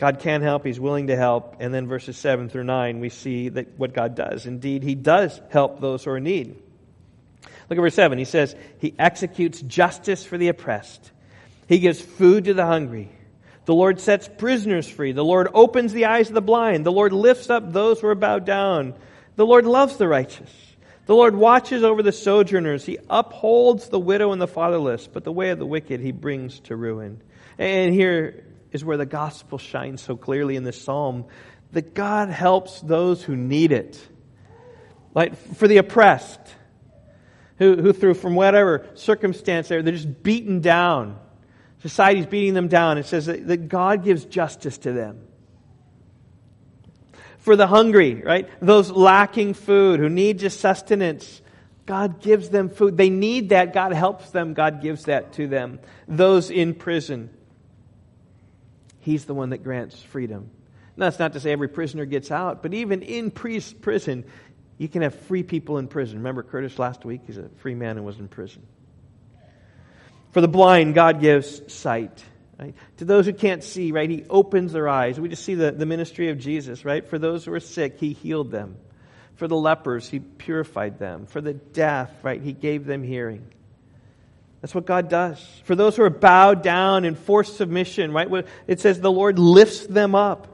[0.00, 0.64] God can help.
[0.64, 1.56] He's willing to help.
[1.60, 4.46] And then verses 7 through 9, we see that what God does.
[4.46, 6.56] Indeed, He does help those who are in need.
[7.68, 8.16] Look at verse 7.
[8.16, 11.12] He says, He executes justice for the oppressed,
[11.68, 13.10] He gives food to the hungry.
[13.66, 15.12] The Lord sets prisoners free.
[15.12, 16.86] The Lord opens the eyes of the blind.
[16.86, 18.94] The Lord lifts up those who are bowed down.
[19.36, 20.50] The Lord loves the righteous.
[21.04, 22.86] The Lord watches over the sojourners.
[22.86, 26.58] He upholds the widow and the fatherless, but the way of the wicked he brings
[26.60, 27.20] to ruin.
[27.58, 31.26] And here is where the gospel shines so clearly in this psalm
[31.72, 34.00] that God helps those who need it.
[35.14, 36.40] Like for the oppressed,
[37.58, 41.18] who, who through from whatever circumstance they're, they're just beaten down.
[41.82, 42.98] Society's beating them down.
[42.98, 45.20] It says that, that God gives justice to them
[47.40, 48.48] for the hungry, right?
[48.60, 51.42] Those lacking food who need just sustenance.
[51.86, 52.96] God gives them food.
[52.96, 53.72] They need that.
[53.72, 54.54] God helps them.
[54.54, 55.80] God gives that to them.
[56.06, 57.30] Those in prison.
[59.00, 60.50] He's the one that grants freedom.
[60.96, 64.24] Now, that's not to say every prisoner gets out, but even in prison,
[64.78, 66.18] you can have free people in prison.
[66.18, 67.22] Remember Curtis last week?
[67.26, 68.62] He's a free man who was in prison.
[70.32, 72.24] For the blind, God gives sight.
[72.58, 72.74] Right?
[72.98, 75.18] To those who can't see, right, He opens their eyes.
[75.18, 77.08] We just see the, the ministry of Jesus, right?
[77.08, 78.76] For those who are sick, He healed them.
[79.36, 81.24] For the lepers, He purified them.
[81.24, 83.50] For the deaf, right, He gave them hearing.
[84.60, 85.44] That's what God does.
[85.64, 88.28] For those who are bowed down in forced submission, right?
[88.66, 90.48] It says the Lord lifts them up.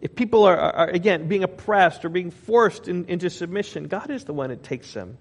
[0.00, 4.24] If people are, are again, being oppressed or being forced in, into submission, God is
[4.24, 5.18] the one that takes them,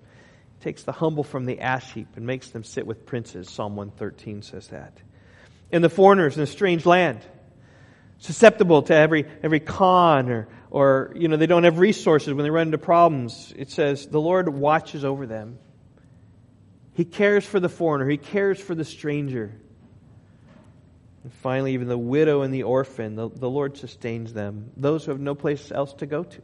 [0.62, 3.50] takes the humble from the ash heap and makes them sit with princes.
[3.50, 4.94] Psalm 113 says that.
[5.72, 7.20] And the foreigners in a strange land,
[8.20, 12.50] susceptible to every, every con or, or, you know, they don't have resources when they
[12.50, 13.54] run into problems.
[13.58, 15.58] It says the Lord watches over them.
[17.00, 18.10] He cares for the foreigner.
[18.10, 19.54] He cares for the stranger.
[21.24, 24.72] And finally, even the widow and the orphan, the, the Lord sustains them.
[24.76, 26.42] Those who have no place else to go to.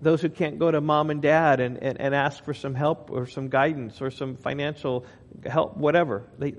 [0.00, 3.10] Those who can't go to mom and dad and, and, and ask for some help
[3.10, 5.04] or some guidance or some financial
[5.44, 6.22] help, whatever.
[6.38, 6.54] They,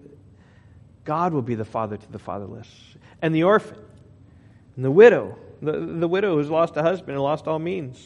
[1.05, 2.67] God will be the father to the fatherless.
[3.21, 3.77] And the orphan
[4.75, 8.05] and the widow, the, the widow who's lost a husband and lost all means.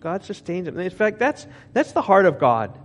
[0.00, 0.78] God sustains them.
[0.78, 2.78] In fact, that's, that's the heart of God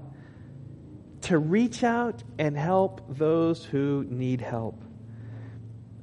[1.24, 4.82] to reach out and help those who need help.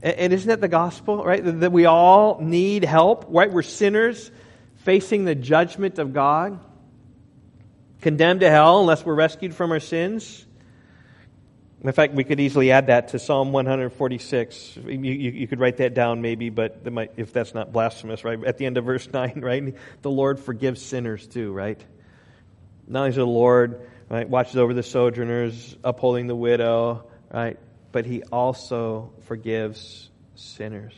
[0.03, 1.43] And isn't that the gospel, right?
[1.45, 3.53] That we all need help, right?
[3.53, 4.31] We're sinners
[4.77, 6.59] facing the judgment of God,
[8.01, 10.47] condemned to hell unless we're rescued from our sins.
[11.83, 14.77] In fact, we could easily add that to Psalm 146.
[14.77, 18.43] You, you, you could write that down maybe, but might, if that's not blasphemous, right?
[18.45, 19.75] At the end of verse 9, right?
[20.01, 21.83] The Lord forgives sinners too, right?
[22.87, 27.59] Not only is the Lord, right, watches over the sojourners, upholding the widow, right?
[27.93, 30.95] but he also forgives sinners.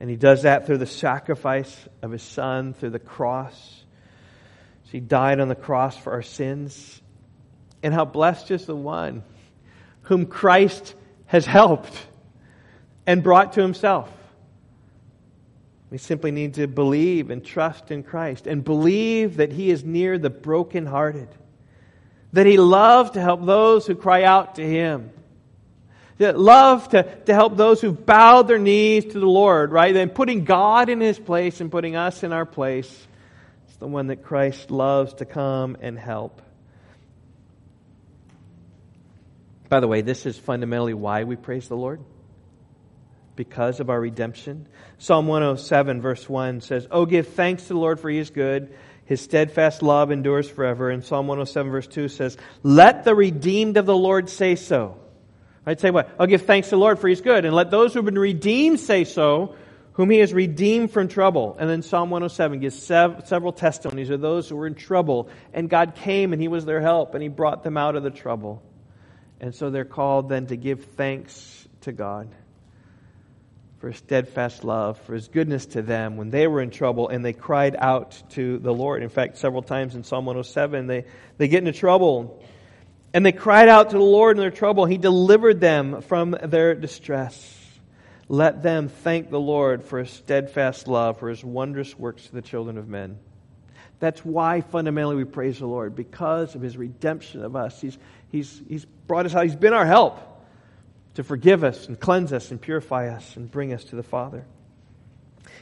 [0.00, 3.54] And he does that through the sacrifice of his son, through the cross.
[4.84, 7.00] So he died on the cross for our sins.
[7.82, 9.22] And how blessed is the one
[10.02, 10.94] whom Christ
[11.26, 11.94] has helped
[13.06, 14.10] and brought to himself.
[15.90, 20.18] We simply need to believe and trust in Christ and believe that he is near
[20.18, 21.28] the brokenhearted,
[22.34, 25.10] that he loves to help those who cry out to him
[26.18, 29.94] that love to, to help those who've bowed their knees to the Lord, right?
[29.96, 33.06] And putting God in his place and putting us in our place.
[33.66, 36.40] It's the one that Christ loves to come and help.
[39.68, 42.00] By the way, this is fundamentally why we praise the Lord.
[43.34, 44.68] Because of our redemption.
[44.98, 48.72] Psalm 107, verse 1 says, Oh, give thanks to the Lord for he is good.
[49.06, 50.90] His steadfast love endures forever.
[50.90, 54.98] And Psalm 107, verse 2 says, Let the redeemed of the Lord say so.
[55.66, 56.10] I'd say what?
[56.18, 57.44] I'll give thanks to the Lord for he's good.
[57.44, 59.56] And let those who have been redeemed say so,
[59.92, 61.56] whom he has redeemed from trouble.
[61.58, 65.28] And then Psalm 107 gives sev- several testimonies of those who were in trouble.
[65.52, 68.10] And God came and he was their help and he brought them out of the
[68.10, 68.62] trouble.
[69.40, 72.34] And so they're called then to give thanks to God
[73.84, 77.22] for his steadfast love, for his goodness to them when they were in trouble and
[77.22, 79.02] they cried out to the Lord.
[79.02, 81.04] In fact, several times in Psalm 107, they,
[81.36, 82.42] they get into trouble
[83.12, 84.86] and they cried out to the Lord in their trouble.
[84.86, 87.60] He delivered them from their distress.
[88.26, 92.40] Let them thank the Lord for his steadfast love, for his wondrous works to the
[92.40, 93.18] children of men.
[94.00, 97.82] That's why fundamentally we praise the Lord, because of his redemption of us.
[97.82, 97.98] He's,
[98.32, 100.33] he's, he's brought us out, he's been our help
[101.14, 104.44] to forgive us and cleanse us and purify us and bring us to the Father.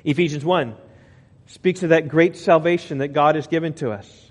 [0.05, 0.75] Ephesians 1
[1.47, 4.31] speaks of that great salvation that God has given to us.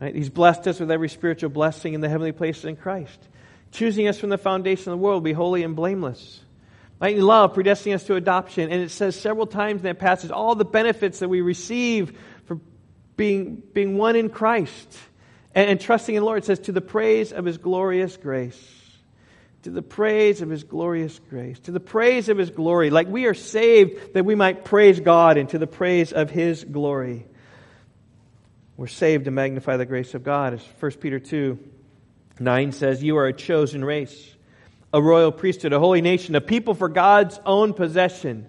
[0.00, 0.14] Right?
[0.14, 3.18] He's blessed us with every spiritual blessing in the heavenly places in Christ,
[3.70, 6.40] choosing us from the foundation of the world to be holy and blameless.
[7.00, 7.16] Right?
[7.16, 8.70] In love, predestining us to adoption.
[8.70, 12.58] And it says several times in that passage all the benefits that we receive for
[13.16, 14.98] being, being one in Christ
[15.54, 16.42] and, and trusting in the Lord.
[16.42, 18.83] It says, to the praise of his glorious grace.
[19.64, 21.58] To the praise of his glorious grace.
[21.60, 22.90] To the praise of his glory.
[22.90, 26.62] Like we are saved that we might praise God and to the praise of his
[26.64, 27.26] glory.
[28.76, 30.52] We're saved to magnify the grace of God.
[30.52, 31.58] As 1 Peter 2
[32.38, 34.34] 9 says, You are a chosen race,
[34.92, 38.46] a royal priesthood, a holy nation, a people for God's own possession.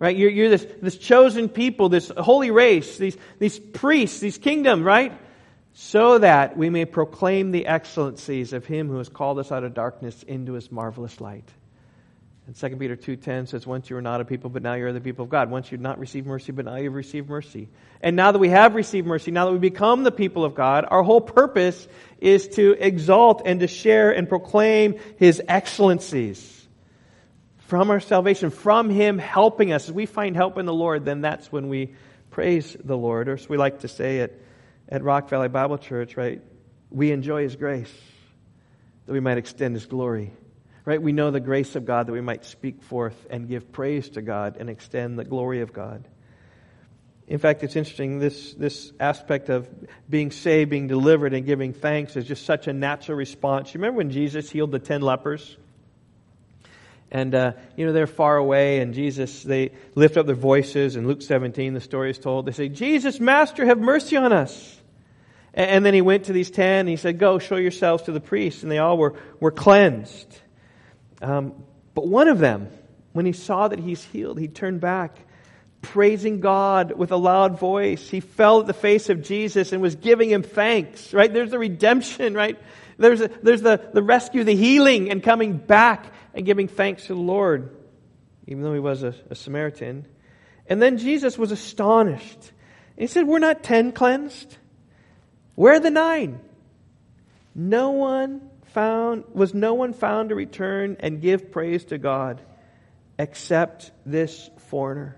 [0.00, 0.16] Right?
[0.16, 5.16] You're, you're this, this chosen people, this holy race, these, these priests, these kingdoms, right?
[5.74, 9.74] So that we may proclaim the excellencies of him who has called us out of
[9.74, 11.48] darkness into his marvelous light.
[12.46, 15.00] And 2 Peter 2.10 says, Once you were not a people, but now you're the
[15.00, 15.48] people of God.
[15.48, 17.68] Once you'd not received mercy, but now you've received mercy.
[18.02, 20.84] And now that we have received mercy, now that we become the people of God,
[20.90, 21.86] our whole purpose
[22.18, 26.66] is to exalt and to share and proclaim His excellencies.
[27.58, 29.88] From our salvation, from Him helping us.
[29.88, 31.94] As we find help in the Lord, then that's when we
[32.30, 33.28] praise the Lord.
[33.28, 34.32] Or as we like to say at,
[34.92, 36.42] at Rock Valley Bible Church, right?
[36.90, 37.92] We enjoy His grace.
[39.06, 40.32] that we might extend His glory.
[40.84, 41.00] Right?
[41.00, 44.22] We know the grace of God that we might speak forth and give praise to
[44.22, 46.06] God and extend the glory of God.
[47.26, 49.68] In fact, it's interesting, this, this aspect of
[50.10, 53.72] being saved, being delivered, and giving thanks is just such a natural response.
[53.72, 55.56] You remember when Jesus healed the ten lepers?
[57.10, 60.96] And, uh, you know, they're far away, and Jesus, they lift up their voices.
[60.96, 62.44] In Luke 17, the story is told.
[62.44, 64.81] They say, Jesus, Master, have mercy on us.
[65.54, 68.20] And, then he went to these ten, and he said, Go, show yourselves to the
[68.20, 68.62] priests.
[68.62, 70.40] And they all were, were cleansed.
[71.20, 71.54] Um,
[71.94, 72.68] but one of them,
[73.12, 75.18] when he saw that he's healed, he turned back,
[75.82, 78.08] praising God with a loud voice.
[78.08, 81.32] He fell at the face of Jesus and was giving him thanks, right?
[81.32, 82.58] There's the redemption, right?
[82.96, 87.14] There's, a, there's the, the rescue, the healing, and coming back and giving thanks to
[87.14, 87.76] the Lord,
[88.46, 90.06] even though he was a, a Samaritan.
[90.66, 92.52] And then Jesus was astonished.
[92.96, 94.56] He said, We're not ten cleansed.
[95.54, 96.40] Where are the nine?
[97.54, 102.40] No one found, was no one found to return and give praise to God
[103.18, 105.16] except this foreigner.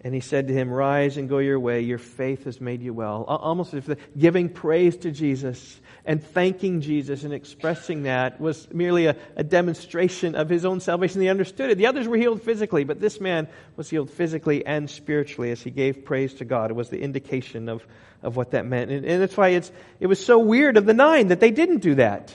[0.00, 1.80] And he said to him, Rise and go your way.
[1.80, 3.24] Your faith has made you well.
[3.24, 9.04] Almost as if giving praise to Jesus and thanking Jesus and expressing that was merely
[9.04, 11.20] a, a, demonstration of his own salvation.
[11.20, 11.76] He understood it.
[11.76, 13.46] The others were healed physically, but this man
[13.76, 16.70] was healed physically and spiritually as he gave praise to God.
[16.70, 17.86] It was the indication of,
[18.22, 18.90] of what that meant.
[18.90, 21.80] And, and that's why it's, it was so weird of the nine that they didn't
[21.80, 22.34] do that.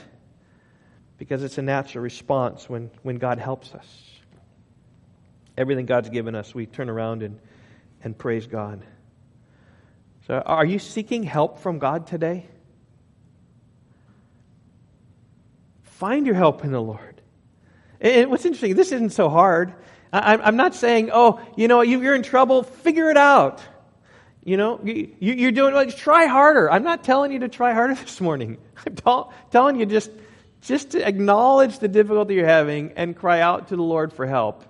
[1.18, 4.02] Because it's a natural response when, when God helps us.
[5.58, 7.40] Everything God's given us, we turn around and,
[8.04, 8.84] and praise God.
[10.28, 12.46] So, are you seeking help from God today?
[16.04, 17.22] Find your help in the Lord.
[17.98, 19.72] And what's interesting, this isn't so hard.
[20.12, 23.62] I'm not saying, oh, you know, you're in trouble, figure it out.
[24.44, 26.70] You know, you're doing, like, try harder.
[26.70, 28.58] I'm not telling you to try harder this morning.
[29.06, 30.10] I'm telling you just,
[30.60, 34.62] just to acknowledge the difficulty you're having and cry out to the Lord for help.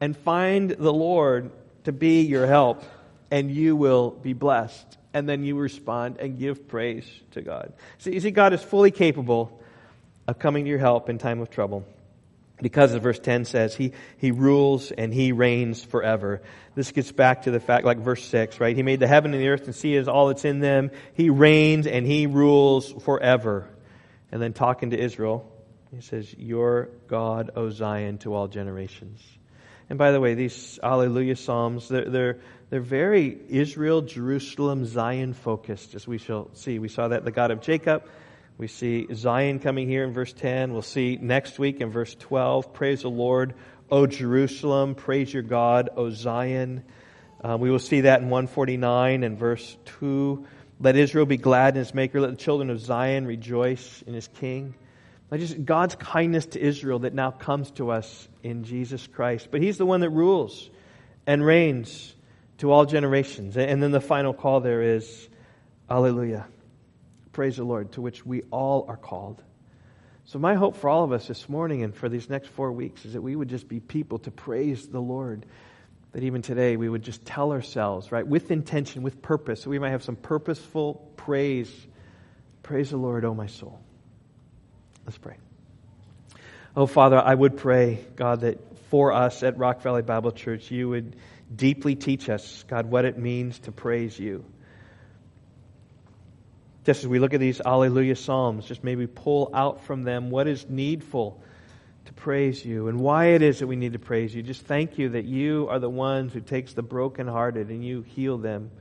[0.00, 1.50] And find the Lord
[1.84, 2.82] to be your help,
[3.30, 4.96] and you will be blessed.
[5.12, 7.74] And then you respond and give praise to God.
[7.98, 9.60] See, you see, God is fully capable
[10.30, 11.84] of coming to your help in time of trouble.
[12.62, 16.42] Because as verse 10 says he, he rules and he reigns forever.
[16.74, 18.76] This gets back to the fact like verse 6 right?
[18.76, 20.90] He made the heaven and the earth and sea is all that's in them.
[21.14, 23.68] He reigns and he rules forever.
[24.30, 25.50] And then talking to israel
[25.94, 29.20] he says your god o zion to all generations.
[29.88, 35.94] And by the way these alleluia psalms they're, they're, they're very israel jerusalem zion focused
[35.94, 36.78] as we shall see.
[36.78, 38.04] We saw that the god of jacob
[38.60, 40.74] we see Zion coming here in verse 10.
[40.74, 42.74] We'll see next week in verse 12.
[42.74, 43.54] Praise the Lord,
[43.90, 44.94] O Jerusalem.
[44.94, 46.84] Praise your God, O Zion.
[47.42, 50.44] Uh, we will see that in 149 and verse 2.
[50.78, 52.20] Let Israel be glad in his maker.
[52.20, 54.74] Let the children of Zion rejoice in his king.
[55.32, 59.48] Just God's kindness to Israel that now comes to us in Jesus Christ.
[59.50, 60.68] But he's the one that rules
[61.26, 62.14] and reigns
[62.58, 63.56] to all generations.
[63.56, 65.30] And then the final call there is,
[65.88, 66.46] Alleluia.
[67.32, 69.42] Praise the Lord, to which we all are called.
[70.24, 73.04] So, my hope for all of us this morning and for these next four weeks
[73.04, 75.46] is that we would just be people to praise the Lord.
[76.12, 79.78] That even today we would just tell ourselves, right, with intention, with purpose, so we
[79.78, 81.72] might have some purposeful praise.
[82.62, 83.80] Praise the Lord, O oh my soul.
[85.06, 85.36] Let's pray.
[86.76, 88.58] Oh, Father, I would pray, God, that
[88.90, 91.16] for us at Rock Valley Bible Church, you would
[91.54, 94.44] deeply teach us, God, what it means to praise you.
[96.90, 100.48] Just as we look at these Alleluia Psalms, just maybe pull out from them what
[100.48, 101.40] is needful
[102.06, 104.42] to praise you and why it is that we need to praise you.
[104.42, 108.38] Just thank you that you are the ones who takes the brokenhearted and you heal
[108.38, 108.72] them.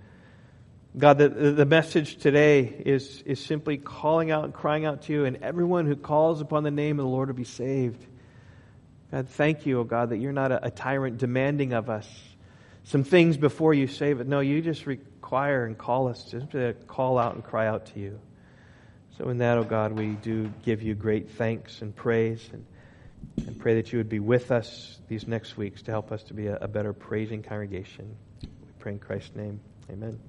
[0.97, 5.25] God, the, the message today is, is simply calling out and crying out to you,
[5.25, 8.03] and everyone who calls upon the name of the Lord will be saved.
[9.11, 12.09] God, thank you, oh God, that you're not a, a tyrant demanding of us
[12.89, 14.27] some things before you save it.
[14.27, 18.19] No, you just require and call us to call out and cry out to you.
[19.17, 22.65] So, in that, oh God, we do give you great thanks and praise and,
[23.45, 26.33] and pray that you would be with us these next weeks to help us to
[26.33, 28.15] be a, a better praising congregation.
[28.41, 29.59] We pray in Christ's name.
[29.91, 30.19] Amen.